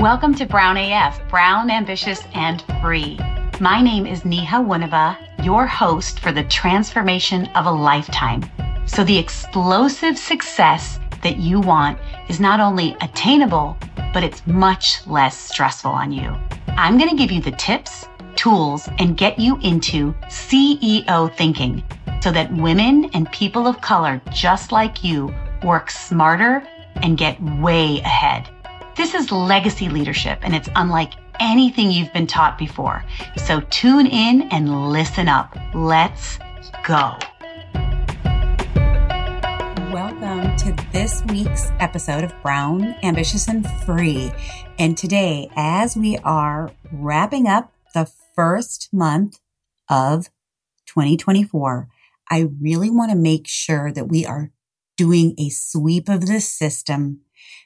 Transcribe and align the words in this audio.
Welcome 0.00 0.34
to 0.36 0.46
Brown 0.46 0.78
AF, 0.78 1.20
Brown, 1.28 1.70
Ambitious, 1.70 2.22
and 2.32 2.64
Free. 2.80 3.18
My 3.60 3.82
name 3.82 4.06
is 4.06 4.24
Neha 4.24 4.56
Wunava, 4.56 5.14
your 5.44 5.66
host 5.66 6.20
for 6.20 6.32
the 6.32 6.44
transformation 6.44 7.48
of 7.48 7.66
a 7.66 7.70
lifetime. 7.70 8.42
So 8.86 9.04
the 9.04 9.18
explosive 9.18 10.16
success 10.16 10.98
that 11.22 11.36
you 11.36 11.60
want 11.60 11.98
is 12.30 12.40
not 12.40 12.60
only 12.60 12.96
attainable, 13.02 13.76
but 14.14 14.24
it's 14.24 14.46
much 14.46 15.06
less 15.06 15.36
stressful 15.36 15.90
on 15.90 16.12
you. 16.12 16.34
I'm 16.68 16.96
going 16.96 17.10
to 17.10 17.16
give 17.16 17.30
you 17.30 17.42
the 17.42 17.50
tips, 17.50 18.08
tools, 18.36 18.88
and 18.98 19.18
get 19.18 19.38
you 19.38 19.58
into 19.58 20.14
CEO 20.28 21.36
thinking 21.36 21.84
so 22.22 22.32
that 22.32 22.50
women 22.54 23.10
and 23.12 23.30
people 23.32 23.66
of 23.66 23.82
color 23.82 24.22
just 24.32 24.72
like 24.72 25.04
you 25.04 25.30
work 25.62 25.90
smarter 25.90 26.66
and 27.02 27.18
get 27.18 27.38
way 27.60 28.00
ahead. 28.00 28.48
This 28.96 29.14
is 29.14 29.30
legacy 29.30 29.88
leadership, 29.88 30.40
and 30.42 30.54
it's 30.54 30.68
unlike 30.74 31.12
anything 31.38 31.92
you've 31.92 32.12
been 32.12 32.26
taught 32.26 32.58
before. 32.58 33.04
So 33.36 33.60
tune 33.70 34.06
in 34.06 34.42
and 34.50 34.90
listen 34.90 35.28
up. 35.28 35.56
Let's 35.74 36.40
go. 36.84 37.16
Welcome 39.92 40.56
to 40.56 40.76
this 40.92 41.22
week's 41.28 41.70
episode 41.78 42.24
of 42.24 42.32
Brown, 42.42 42.96
Ambitious, 43.04 43.46
and 43.46 43.64
Free. 43.84 44.32
And 44.76 44.98
today, 44.98 45.48
as 45.54 45.96
we 45.96 46.18
are 46.18 46.72
wrapping 46.92 47.46
up 47.46 47.72
the 47.94 48.10
first 48.34 48.88
month 48.92 49.38
of 49.88 50.30
2024, 50.86 51.88
I 52.28 52.48
really 52.60 52.90
want 52.90 53.12
to 53.12 53.16
make 53.16 53.46
sure 53.46 53.92
that 53.92 54.08
we 54.08 54.26
are 54.26 54.50
doing 55.00 55.34
a 55.38 55.48
sweep 55.48 56.10
of 56.10 56.26
the 56.26 56.38
system 56.40 57.22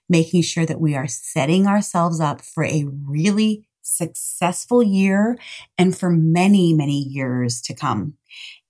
making 0.08 0.40
sure 0.40 0.64
that 0.64 0.80
we 0.80 0.94
are 0.94 1.08
setting 1.08 1.66
ourselves 1.66 2.20
up 2.20 2.40
for 2.40 2.64
a 2.64 2.86
really 3.04 3.66
successful 3.82 4.84
year 4.84 5.36
and 5.76 5.98
for 5.98 6.10
many, 6.10 6.72
many 6.72 7.00
years 7.00 7.60
to 7.60 7.74
come. 7.74 8.14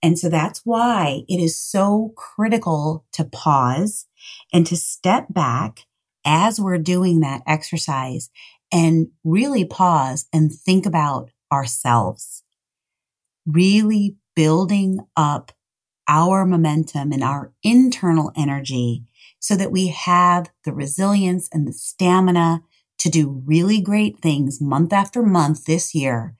And 0.03 0.19
so 0.19 0.31
that's 0.31 0.63
why 0.65 1.25
it 1.29 1.37
is 1.37 1.61
so 1.61 2.15
critical 2.17 3.05
to 3.13 3.25
pause 3.25 4.07
and 4.51 4.67
to 4.67 4.77
step 4.77 5.27
back 5.29 5.81
as 6.25 6.59
we're 6.59 6.79
doing 6.79 7.21
that 7.21 7.43
exercise 7.47 8.31
and 8.73 9.09
really 9.25 9.67
pause 9.67 10.27
and 10.33 10.51
think 10.51 10.87
about 10.87 11.31
ourselves. 11.53 12.43
Really 13.45 14.17
building 14.35 15.01
up 15.19 15.53
our 16.09 16.45
momentum 16.45 17.13
and 17.13 17.23
our 17.23 17.53
internal 17.63 18.33
energy 18.37 19.05
so 19.39 19.57
that 19.57 19.73
we 19.73 19.89
have 19.89 20.51
the 20.65 20.73
resilience 20.73 21.49
and 21.53 21.67
the 21.67 21.73
stamina 21.73 22.63
to 22.99 23.11
do 23.11 23.43
really 23.45 23.81
great 23.81 24.19
things 24.21 24.61
month 24.61 24.93
after 24.93 25.23
month 25.23 25.65
this 25.65 25.95
year, 25.95 26.35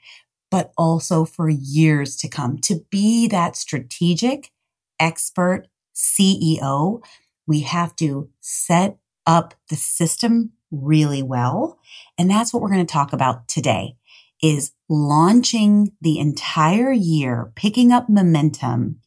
but 0.51 0.73
also 0.79 1.25
for 1.25 1.49
years 1.49 2.17
to 2.17 2.29
come. 2.29 2.59
To 2.59 2.81
be 2.91 3.29
that 3.29 3.57
strategic 3.57 4.51
expert 4.99 5.69
CEO, 5.95 7.03
we 7.47 7.61
have 7.61 7.95
to 7.97 8.31
set 8.41 8.97
up 9.27 9.55
the 9.69 9.77
system 9.77 10.53
really 10.71 11.23
well. 11.23 11.79
And 12.19 12.31
that's 12.31 12.53
what 12.53 12.63
we're 12.63 12.73
going 12.73 12.87
to 12.87 12.93
talk 12.93 13.13
about 13.13 13.49
today 13.49 13.97
is 14.43 14.73
launching 14.89 15.93
the 16.01 16.19
entire 16.19 16.93
year, 16.93 17.53
picking 17.55 17.93
up 17.93 18.09
momentum 18.09 19.01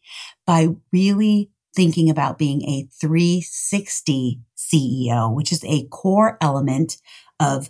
by 0.48 0.70
really 0.92 1.52
thinking 1.76 2.10
about 2.10 2.40
being 2.40 2.64
a 2.64 2.88
360 3.00 4.40
CEO, 4.58 5.36
which 5.36 5.52
is 5.52 5.64
a 5.66 5.86
core 5.90 6.38
element 6.42 6.98
of 7.40 7.70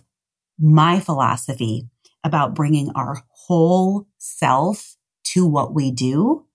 my 0.58 0.98
philosophy 0.98 1.88
about 2.24 2.54
bringing 2.54 2.90
our 2.94 3.22
whole 3.28 4.06
self 4.16 4.96
to 5.24 5.46
what 5.46 5.74
we 5.74 5.90
do 5.90 6.46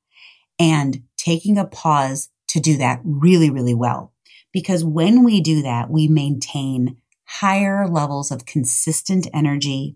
and 0.58 1.04
taking 1.18 1.58
a 1.58 1.66
pause 1.66 2.30
to 2.48 2.60
do 2.60 2.78
that 2.78 3.00
really, 3.04 3.50
really 3.50 3.76
well. 3.76 4.14
Because 4.52 4.84
when 4.84 5.24
we 5.24 5.42
do 5.42 5.62
that, 5.62 5.90
we 5.90 6.08
maintain 6.08 6.98
higher 7.26 7.88
levels 7.88 8.32
of 8.32 8.46
consistent 8.46 9.28
energy, 9.34 9.96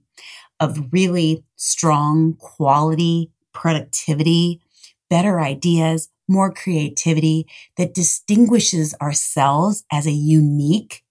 of 0.59 0.91
really 0.91 1.44
strong 1.55 2.33
quality 2.35 3.31
productivity, 3.53 4.61
better 5.09 5.39
ideas, 5.39 6.09
more 6.27 6.51
creativity 6.53 7.47
that 7.77 7.93
distinguishes 7.93 8.95
ourselves 9.01 9.83
as 9.91 10.05
a 10.07 10.11
unique 10.11 11.03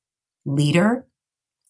leader. 0.45 1.07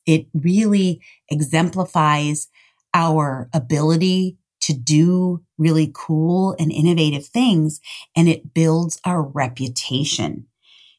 It 0.06 0.26
really 0.34 1.00
exemplifies 1.28 2.48
our 2.94 3.48
ability 3.52 4.38
to 4.60 4.72
do 4.72 5.42
really 5.58 5.92
cool 5.94 6.56
and 6.58 6.72
innovative 6.72 7.26
things 7.26 7.80
and 8.16 8.28
it 8.28 8.54
builds 8.54 9.00
our 9.04 9.22
reputation. 9.22 10.46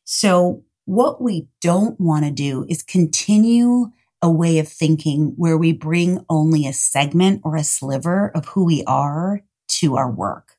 So 0.06 0.64
what 0.86 1.22
we 1.22 1.48
don't 1.60 2.00
want 2.00 2.26
to 2.26 2.32
do 2.32 2.66
is 2.70 2.82
continue 2.82 3.92
a 4.22 4.32
way 4.32 4.60
of 4.60 4.68
thinking 4.68 5.34
where 5.36 5.58
we 5.58 5.74
bring 5.74 6.26
only 6.30 6.66
a 6.66 6.74
segment 6.74 7.42
or 7.44 7.56
a 7.56 7.64
sliver 7.64 8.32
of 8.34 8.46
who 8.48 8.64
we 8.66 8.84
are 8.86 9.42
to 9.68 9.96
our 9.96 10.10
work. 10.10 10.58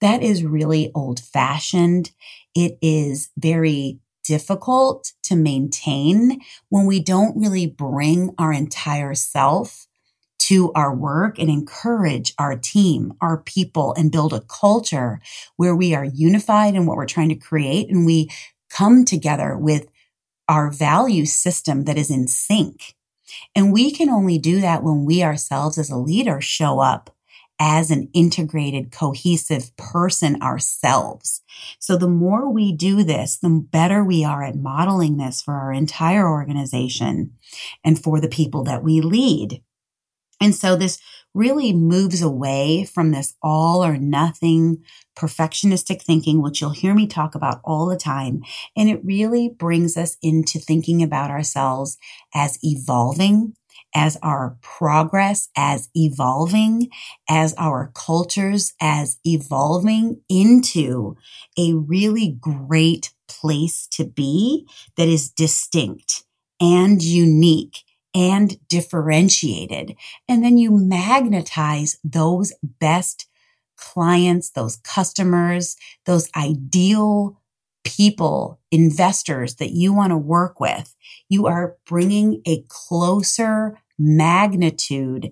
That 0.00 0.22
is 0.22 0.44
really 0.44 0.90
old 0.94 1.20
fashioned. 1.20 2.12
It 2.54 2.78
is 2.80 3.30
very 3.36 4.00
difficult 4.24 5.12
to 5.24 5.36
maintain 5.36 6.40
when 6.68 6.86
we 6.86 7.00
don't 7.00 7.36
really 7.36 7.66
bring 7.66 8.34
our 8.38 8.52
entire 8.52 9.14
self 9.14 9.86
to 10.38 10.72
our 10.72 10.94
work 10.94 11.38
and 11.38 11.48
encourage 11.48 12.32
our 12.38 12.56
team, 12.56 13.12
our 13.20 13.38
people, 13.38 13.94
and 13.96 14.10
build 14.10 14.32
a 14.32 14.40
culture 14.40 15.20
where 15.56 15.76
we 15.76 15.94
are 15.94 16.04
unified 16.04 16.74
in 16.74 16.86
what 16.86 16.96
we're 16.96 17.06
trying 17.06 17.28
to 17.28 17.34
create 17.34 17.88
and 17.88 18.06
we 18.06 18.30
come 18.68 19.04
together 19.04 19.56
with 19.56 19.86
our 20.48 20.70
value 20.70 21.24
system 21.24 21.84
that 21.84 21.98
is 21.98 22.10
in 22.10 22.26
sync. 22.26 22.94
And 23.54 23.72
we 23.72 23.92
can 23.92 24.08
only 24.08 24.38
do 24.38 24.60
that 24.60 24.82
when 24.82 25.04
we 25.04 25.22
ourselves 25.22 25.78
as 25.78 25.90
a 25.90 25.96
leader 25.96 26.40
show 26.40 26.80
up 26.80 27.14
as 27.60 27.90
an 27.90 28.08
integrated, 28.14 28.90
cohesive 28.90 29.76
person 29.76 30.42
ourselves. 30.42 31.42
So 31.78 31.96
the 31.98 32.08
more 32.08 32.50
we 32.50 32.72
do 32.72 33.04
this, 33.04 33.36
the 33.36 33.50
better 33.50 34.02
we 34.02 34.24
are 34.24 34.42
at 34.42 34.56
modeling 34.56 35.18
this 35.18 35.42
for 35.42 35.54
our 35.54 35.70
entire 35.70 36.26
organization 36.26 37.34
and 37.84 38.02
for 38.02 38.18
the 38.18 38.28
people 38.28 38.64
that 38.64 38.82
we 38.82 39.02
lead. 39.02 39.62
And 40.40 40.54
so 40.54 40.74
this 40.74 40.98
really 41.34 41.72
moves 41.72 42.22
away 42.22 42.84
from 42.84 43.10
this 43.10 43.34
all 43.42 43.84
or 43.84 43.98
nothing 43.98 44.82
perfectionistic 45.14 46.02
thinking, 46.02 46.40
which 46.40 46.60
you'll 46.60 46.70
hear 46.70 46.94
me 46.94 47.06
talk 47.06 47.34
about 47.34 47.60
all 47.62 47.86
the 47.86 47.96
time. 47.96 48.42
And 48.74 48.88
it 48.88 49.04
really 49.04 49.50
brings 49.50 49.98
us 49.98 50.16
into 50.22 50.58
thinking 50.58 51.02
about 51.02 51.30
ourselves 51.30 51.98
as 52.34 52.58
evolving 52.62 53.54
as 53.94 54.16
our 54.22 54.56
progress 54.60 55.48
as 55.56 55.88
evolving, 55.94 56.88
as 57.28 57.54
our 57.58 57.90
cultures 57.94 58.72
as 58.80 59.18
evolving 59.24 60.20
into 60.28 61.16
a 61.58 61.74
really 61.74 62.36
great 62.40 63.12
place 63.28 63.86
to 63.88 64.04
be 64.04 64.66
that 64.96 65.08
is 65.08 65.30
distinct 65.30 66.24
and 66.60 67.02
unique 67.02 67.84
and 68.14 68.56
differentiated. 68.68 69.96
And 70.28 70.44
then 70.44 70.58
you 70.58 70.70
magnetize 70.76 71.98
those 72.02 72.52
best 72.62 73.26
clients, 73.76 74.50
those 74.50 74.76
customers, 74.76 75.76
those 76.04 76.28
ideal 76.36 77.39
people, 77.84 78.60
investors 78.70 79.56
that 79.56 79.70
you 79.70 79.92
want 79.92 80.10
to 80.10 80.16
work 80.18 80.60
with, 80.60 80.94
you 81.28 81.46
are 81.46 81.76
bringing 81.86 82.42
a 82.46 82.64
closer 82.68 83.78
magnitude 83.98 85.30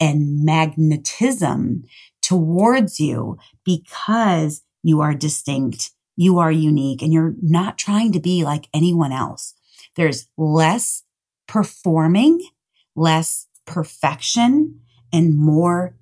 and 0.00 0.44
magnetism 0.44 1.84
towards 2.20 2.98
you 2.98 3.38
because 3.64 4.62
you 4.82 5.00
are 5.00 5.14
distinct, 5.14 5.90
you 6.16 6.38
are 6.38 6.52
unique, 6.52 7.02
and 7.02 7.12
you're 7.12 7.34
not 7.40 7.78
trying 7.78 8.12
to 8.12 8.20
be 8.20 8.44
like 8.44 8.68
anyone 8.74 9.12
else. 9.12 9.54
There's 9.96 10.28
less 10.36 11.04
performing, 11.46 12.46
less 12.96 13.46
perfection, 13.64 14.80
and 15.12 15.36
more 15.36 15.94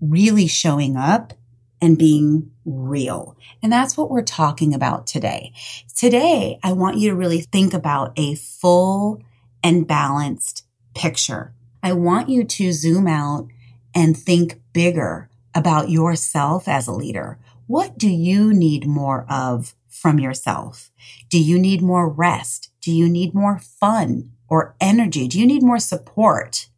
really 0.00 0.46
showing 0.46 0.96
up 0.96 1.34
and 1.82 1.98
being 1.98 2.48
real. 2.64 3.36
And 3.60 3.72
that's 3.72 3.96
what 3.96 4.08
we're 4.08 4.22
talking 4.22 4.72
about 4.72 5.06
today. 5.08 5.52
Today, 5.94 6.60
I 6.62 6.72
want 6.72 6.98
you 6.98 7.10
to 7.10 7.16
really 7.16 7.40
think 7.40 7.74
about 7.74 8.12
a 8.16 8.36
full 8.36 9.20
and 9.64 9.86
balanced 9.86 10.64
picture. 10.94 11.52
I 11.82 11.92
want 11.92 12.28
you 12.28 12.44
to 12.44 12.72
zoom 12.72 13.08
out 13.08 13.48
and 13.94 14.16
think 14.16 14.60
bigger 14.72 15.28
about 15.56 15.90
yourself 15.90 16.68
as 16.68 16.86
a 16.86 16.92
leader. 16.92 17.38
What 17.66 17.98
do 17.98 18.08
you 18.08 18.54
need 18.54 18.86
more 18.86 19.26
of 19.28 19.74
from 19.88 20.20
yourself? 20.20 20.92
Do 21.28 21.42
you 21.42 21.58
need 21.58 21.82
more 21.82 22.08
rest? 22.08 22.70
Do 22.80 22.92
you 22.92 23.08
need 23.08 23.34
more 23.34 23.58
fun 23.58 24.30
or 24.48 24.76
energy? 24.80 25.26
Do 25.26 25.40
you 25.40 25.46
need 25.46 25.62
more 25.64 25.80
support? 25.80 26.68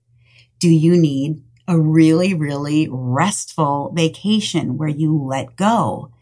Do 0.59 0.71
you 0.71 0.97
need 0.97 1.43
a 1.67 1.79
really, 1.79 2.35
really 2.35 2.89
restful 2.91 3.93
vacation 3.95 4.77
where 4.77 4.89
you 4.89 5.17
let 5.17 5.57
go? 5.57 6.13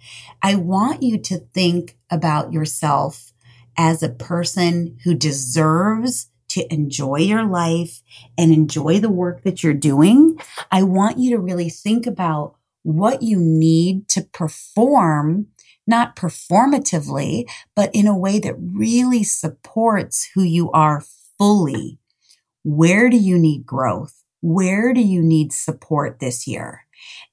I 0.42 0.54
want 0.54 1.02
you 1.02 1.18
to 1.18 1.38
think 1.38 1.96
about 2.10 2.52
yourself 2.52 3.32
as 3.76 4.02
a 4.02 4.08
person 4.08 4.98
who 5.04 5.14
deserves 5.14 6.28
to 6.48 6.72
enjoy 6.72 7.16
your 7.16 7.44
life 7.44 8.02
and 8.36 8.52
enjoy 8.52 9.00
the 9.00 9.10
work 9.10 9.42
that 9.42 9.62
you're 9.62 9.72
doing. 9.72 10.38
I 10.70 10.82
want 10.82 11.18
you 11.18 11.30
to 11.30 11.42
really 11.42 11.70
think 11.70 12.06
about 12.06 12.56
what 12.82 13.22
you 13.22 13.38
need 13.38 14.08
to 14.08 14.22
perform, 14.22 15.46
not 15.86 16.14
performatively, 16.14 17.48
but 17.74 17.90
in 17.94 18.06
a 18.06 18.18
way 18.18 18.38
that 18.40 18.56
really 18.58 19.22
supports 19.22 20.28
who 20.34 20.42
you 20.42 20.70
are 20.72 21.02
fully. 21.38 21.98
Where 22.64 23.08
do 23.08 23.16
you 23.16 23.38
need 23.38 23.64
growth? 23.64 24.21
Where 24.42 24.92
do 24.92 25.00
you 25.00 25.22
need 25.22 25.52
support 25.52 26.18
this 26.18 26.46
year? 26.46 26.84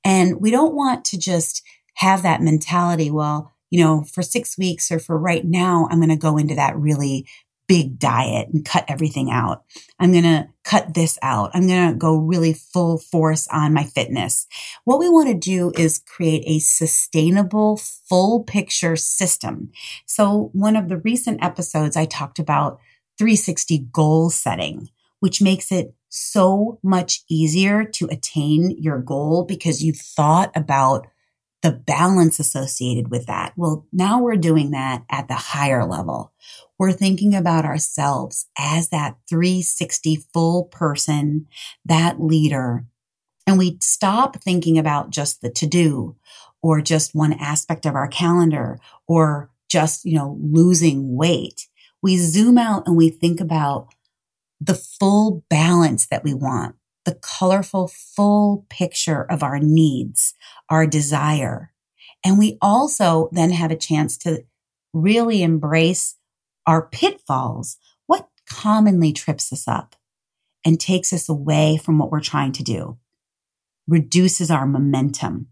And 0.05 0.39
we 0.39 0.51
don't 0.51 0.75
want 0.75 1.03
to 1.05 1.19
just 1.19 1.61
have 1.95 2.23
that 2.23 2.41
mentality. 2.41 3.11
Well, 3.11 3.51
you 3.69 3.83
know, 3.83 4.03
for 4.03 4.23
six 4.23 4.57
weeks 4.57 4.91
or 4.91 4.99
for 4.99 5.17
right 5.17 5.43
now, 5.43 5.87
I'm 5.91 5.99
going 5.99 6.09
to 6.09 6.15
go 6.15 6.37
into 6.37 6.55
that 6.55 6.77
really 6.77 7.27
big 7.67 7.99
diet 7.99 8.49
and 8.51 8.65
cut 8.65 8.83
everything 8.87 9.29
out. 9.29 9.63
I'm 9.99 10.11
going 10.11 10.23
to 10.23 10.47
cut 10.63 10.95
this 10.95 11.19
out. 11.21 11.51
I'm 11.53 11.67
going 11.67 11.91
to 11.91 11.95
go 11.95 12.15
really 12.15 12.53
full 12.53 12.97
force 12.97 13.47
on 13.49 13.75
my 13.75 13.83
fitness. 13.83 14.47
What 14.85 14.99
we 14.99 15.07
want 15.07 15.29
to 15.29 15.35
do 15.35 15.71
is 15.77 15.99
create 15.99 16.43
a 16.47 16.57
sustainable 16.59 17.77
full 17.77 18.43
picture 18.43 18.95
system. 18.95 19.71
So 20.07 20.49
one 20.53 20.75
of 20.75 20.89
the 20.89 20.97
recent 20.97 21.43
episodes, 21.43 21.95
I 21.95 22.05
talked 22.05 22.39
about 22.39 22.79
360 23.19 23.89
goal 23.91 24.31
setting, 24.31 24.89
which 25.19 25.39
makes 25.39 25.71
it 25.71 25.93
so 26.09 26.79
much 26.83 27.23
easier 27.29 27.83
to 27.83 28.07
attain 28.11 28.75
your 28.79 28.99
goal 28.99 29.45
because 29.45 29.83
you've 29.83 29.97
thought 29.97 30.51
about 30.55 31.07
the 31.61 31.71
balance 31.71 32.39
associated 32.39 33.11
with 33.11 33.25
that. 33.25 33.53
Well, 33.55 33.85
now 33.91 34.21
we're 34.21 34.37
doing 34.37 34.71
that 34.71 35.03
at 35.09 35.27
the 35.27 35.35
higher 35.35 35.85
level. 35.85 36.33
We're 36.77 36.93
thinking 36.93 37.35
about 37.35 37.65
ourselves 37.65 38.47
as 38.57 38.89
that 38.89 39.17
360 39.29 40.23
full 40.33 40.65
person, 40.65 41.47
that 41.85 42.21
leader. 42.21 42.85
And 43.45 43.57
we 43.57 43.77
stop 43.81 44.41
thinking 44.41 44.77
about 44.77 45.09
just 45.09 45.41
the 45.41 45.49
to 45.49 45.67
do 45.67 46.15
or 46.61 46.81
just 46.81 47.15
one 47.15 47.33
aspect 47.33 47.85
of 47.85 47.95
our 47.95 48.07
calendar 48.07 48.79
or 49.07 49.49
just, 49.67 50.05
you 50.05 50.15
know, 50.15 50.37
losing 50.41 51.15
weight. 51.15 51.67
We 52.01 52.17
zoom 52.17 52.57
out 52.57 52.87
and 52.87 52.95
we 52.95 53.09
think 53.09 53.41
about 53.41 53.93
the 54.59 54.75
full 54.75 55.43
balance 55.49 56.07
that 56.07 56.23
we 56.23 56.33
want 56.33 56.75
the 57.05 57.19
colorful, 57.23 57.87
full 57.87 58.67
picture 58.69 59.23
of 59.23 59.41
our 59.41 59.57
needs, 59.57 60.35
our 60.69 60.85
desire. 60.85 61.71
And 62.23 62.37
we 62.37 62.57
also 62.61 63.29
then 63.31 63.51
have 63.51 63.71
a 63.71 63.75
chance 63.75 64.17
to 64.19 64.43
really 64.93 65.41
embrace 65.41 66.17
our 66.67 66.85
pitfalls. 66.85 67.77
What 68.05 68.27
commonly 68.47 69.11
trips 69.11 69.51
us 69.51 69.67
up 69.67 69.95
and 70.65 70.79
takes 70.79 71.13
us 71.13 71.29
away 71.29 71.79
from 71.83 71.97
what 71.97 72.11
we're 72.11 72.19
trying 72.19 72.51
to 72.51 72.63
do, 72.63 72.99
reduces 73.87 74.51
our 74.51 74.67
momentum. 74.67 75.47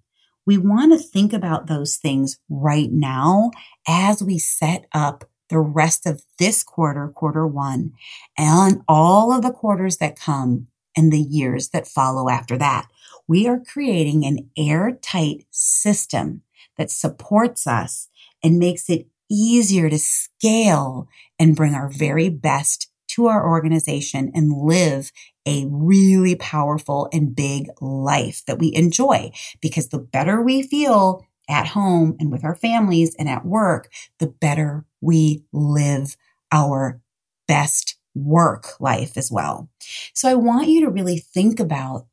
We 0.46 0.58
want 0.58 0.92
to 0.92 1.00
think 1.00 1.34
about 1.34 1.68
those 1.68 1.96
things 1.96 2.38
right 2.50 2.92
now 2.92 3.52
as 3.88 4.22
we 4.22 4.38
set 4.38 4.86
up 4.94 5.26
the 5.50 5.60
rest 5.60 6.06
of 6.06 6.24
this 6.40 6.64
quarter, 6.64 7.08
quarter 7.10 7.48
one, 7.48 7.94
and 8.38 8.82
all 8.88 9.34
of 9.34 9.42
the 9.42 9.52
quarters 9.52 9.98
that 9.98 10.20
come 10.20 10.68
and 10.96 11.12
the 11.12 11.22
years 11.22 11.70
that 11.70 11.88
follow 11.88 12.30
after 12.30 12.58
that. 12.58 12.88
We 13.28 13.48
are 13.48 13.60
creating 13.60 14.26
an 14.26 14.50
airtight 14.58 15.46
system 15.52 16.42
that 16.78 16.92
supports 16.92 17.68
us 17.68 18.08
and 18.44 18.60
makes 18.60 18.90
it 18.90 19.08
easier 19.30 19.90
to 19.90 20.00
scale 20.00 21.08
and 21.38 21.56
bring 21.56 21.74
our 21.74 21.90
very 21.90 22.30
best 22.30 22.90
to 23.10 23.28
our 23.28 23.48
organization 23.48 24.32
and 24.34 24.52
live 24.52 25.12
a 25.46 25.66
really 25.70 26.36
powerful 26.36 27.10
and 27.14 27.36
big 27.36 27.68
life 27.82 28.44
that 28.48 28.60
we 28.60 28.74
enjoy. 28.76 29.32
Because 29.62 29.90
the 29.90 30.00
better 30.00 30.42
we 30.42 30.62
feel 30.62 31.26
at 31.50 31.68
home 31.68 32.16
and 32.20 32.32
with 32.32 32.44
our 32.44 32.56
families 32.56 33.16
and 33.18 33.30
at 33.30 33.46
work, 33.46 33.90
the 34.20 34.28
better 34.28 34.86
we 35.08 35.46
live 35.54 36.18
our 36.52 37.02
best 37.48 37.96
work 38.14 38.80
life 38.80 39.18
as 39.18 39.32
well. 39.32 39.70
So 40.14 40.30
I 40.30 40.36
want 40.36 40.68
you 40.68 40.82
to 40.82 40.92
really 40.92 41.18
think 41.18 41.60
about 41.60 42.08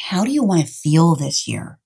how 0.00 0.24
do 0.24 0.32
you 0.32 0.42
want 0.42 0.66
to 0.66 0.72
feel 0.72 1.14
this 1.14 1.46
year? 1.46 1.78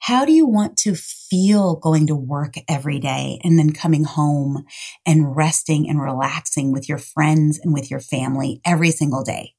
How 0.00 0.24
do 0.24 0.32
you 0.32 0.46
want 0.46 0.76
to 0.78 0.94
feel 0.94 1.76
going 1.76 2.06
to 2.08 2.16
work 2.16 2.54
every 2.68 2.98
day 2.98 3.40
and 3.44 3.58
then 3.58 3.72
coming 3.72 4.04
home 4.04 4.64
and 5.06 5.36
resting 5.36 5.88
and 5.88 6.00
relaxing 6.00 6.72
with 6.72 6.88
your 6.88 6.98
friends 6.98 7.60
and 7.62 7.72
with 7.72 7.90
your 7.90 8.00
family 8.00 8.60
every 8.64 8.90
single 8.90 9.22
day? 9.22 9.54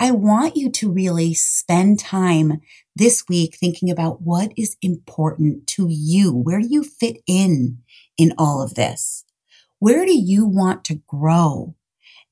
I 0.00 0.10
want 0.10 0.56
you 0.56 0.70
to 0.70 0.92
really 0.92 1.34
spend 1.34 1.98
time 1.98 2.60
this 2.96 3.24
week 3.28 3.56
thinking 3.56 3.90
about 3.90 4.22
what 4.22 4.52
is 4.56 4.76
important 4.82 5.66
to 5.68 5.88
you. 5.90 6.32
Where 6.32 6.60
do 6.60 6.68
you 6.68 6.82
fit 6.82 7.18
in 7.26 7.78
in 8.16 8.32
all 8.38 8.62
of 8.62 8.74
this? 8.74 9.24
Where 9.78 10.04
do 10.04 10.16
you 10.16 10.46
want 10.46 10.84
to 10.86 11.00
grow? 11.06 11.74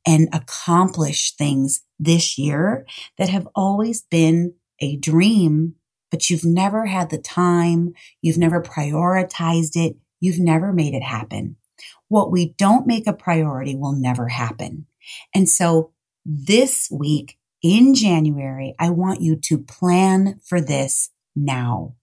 and 0.07 0.29
accomplish 0.33 1.35
things 1.35 1.83
this 1.99 2.39
year 2.39 2.87
that 3.19 3.29
have 3.29 3.49
always 3.55 4.03
been 4.03 4.55
a 4.81 4.97
dream, 4.97 5.75
but 6.11 6.31
you've 6.31 6.45
never 6.45 6.87
had 6.87 7.11
the 7.11 7.19
time. 7.19 7.93
You've 8.23 8.39
never 8.39 8.63
prioritized 8.63 9.75
it. 9.75 9.97
You've 10.21 10.39
never 10.39 10.73
made 10.73 10.95
it 10.95 11.03
happen. 11.03 11.57
What 12.09 12.31
we 12.31 12.55
don't 12.57 12.87
make 12.87 13.07
a 13.07 13.13
priority 13.13 13.75
will 13.75 13.93
never 13.93 14.29
happen. 14.29 14.87
And 15.35 15.49
so 15.49 15.91
this 16.25 16.89
week 16.91 17.37
in 17.63 17.95
January, 17.95 18.75
I 18.79 18.91
want 18.91 19.21
you 19.21 19.37
to 19.37 19.59
plan 19.59 20.41
for 20.45 20.61
this 20.61 21.11
now. 21.35 21.97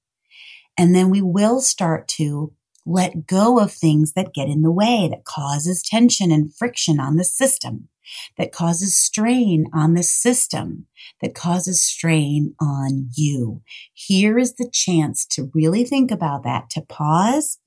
And 0.78 0.94
then 0.94 1.10
we 1.10 1.22
will 1.22 1.62
start 1.62 2.07
to 2.10 2.54
let 2.86 3.26
go 3.28 3.60
of 3.60 3.72
things 3.72 4.14
that 4.14 4.34
get 4.34 4.48
in 4.48 4.62
the 4.62 4.72
way, 4.72 5.08
that 5.10 5.26
causes 5.26 5.82
tension 5.82 6.32
and 6.32 6.54
friction 6.54 7.00
on 7.00 7.18
the 7.18 7.24
system 7.24 7.90
that 8.38 8.52
causes 8.52 8.96
strain 8.96 9.66
on 9.74 9.94
the 9.94 10.04
system, 10.04 10.86
that 11.22 11.36
causes 11.36 11.82
strain 11.82 12.56
on 12.60 13.10
you. 13.16 13.62
Here 13.94 14.38
is 14.38 14.56
the 14.56 14.70
chance 14.72 15.25
to 15.28 15.52
really 15.54 15.84
think 15.84 16.12
about 16.12 16.44
that, 16.44 16.70
to 16.72 16.82
pause 16.82 17.60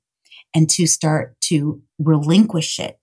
and 0.54 0.68
to 0.70 0.87
start 0.87 1.40
to 1.42 1.82
relinquish 1.99 2.78
it, 2.78 2.99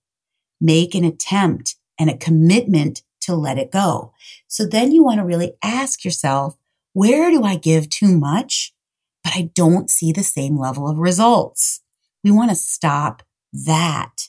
make 0.60 0.94
an 0.94 1.04
attempt 1.04 1.76
and 1.98 2.10
a 2.10 2.16
commitment 2.16 3.02
to 3.22 3.34
let 3.34 3.58
it 3.58 3.70
go. 3.70 4.12
So 4.48 4.66
then 4.66 4.92
you 4.92 5.02
want 5.02 5.18
to 5.18 5.24
really 5.24 5.52
ask 5.62 6.04
yourself, 6.04 6.56
where 6.92 7.30
do 7.30 7.42
I 7.42 7.56
give 7.56 7.88
too 7.88 8.16
much, 8.16 8.74
but 9.22 9.34
I 9.34 9.50
don't 9.54 9.90
see 9.90 10.12
the 10.12 10.22
same 10.22 10.58
level 10.58 10.88
of 10.88 10.98
results? 10.98 11.80
We 12.24 12.30
want 12.30 12.50
to 12.50 12.56
stop 12.56 13.22
that 13.52 14.28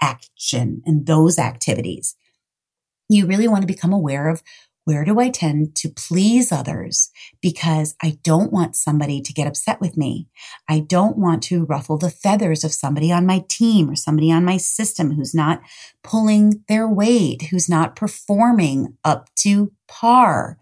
action 0.00 0.82
and 0.84 1.06
those 1.06 1.38
activities 1.38 2.16
you 3.08 3.26
really 3.26 3.48
want 3.48 3.62
to 3.62 3.66
become 3.66 3.92
aware 3.92 4.28
of 4.28 4.42
where 4.84 5.04
do 5.04 5.18
I 5.18 5.30
tend 5.30 5.74
to 5.76 5.88
please 5.88 6.52
others 6.52 7.10
because 7.42 7.96
I 8.00 8.18
don't 8.22 8.52
want 8.52 8.76
somebody 8.76 9.20
to 9.20 9.32
get 9.32 9.48
upset 9.48 9.80
with 9.80 9.96
me. 9.96 10.28
I 10.68 10.78
don't 10.78 11.18
want 11.18 11.42
to 11.44 11.64
ruffle 11.64 11.98
the 11.98 12.10
feathers 12.10 12.62
of 12.62 12.72
somebody 12.72 13.10
on 13.10 13.26
my 13.26 13.44
team 13.48 13.90
or 13.90 13.96
somebody 13.96 14.30
on 14.30 14.44
my 14.44 14.58
system 14.58 15.14
who's 15.14 15.34
not 15.34 15.60
pulling 16.04 16.62
their 16.68 16.86
weight, 16.88 17.48
who's 17.50 17.68
not 17.68 17.96
performing 17.96 18.96
up 19.02 19.28
to 19.36 19.72
par. 19.88 20.56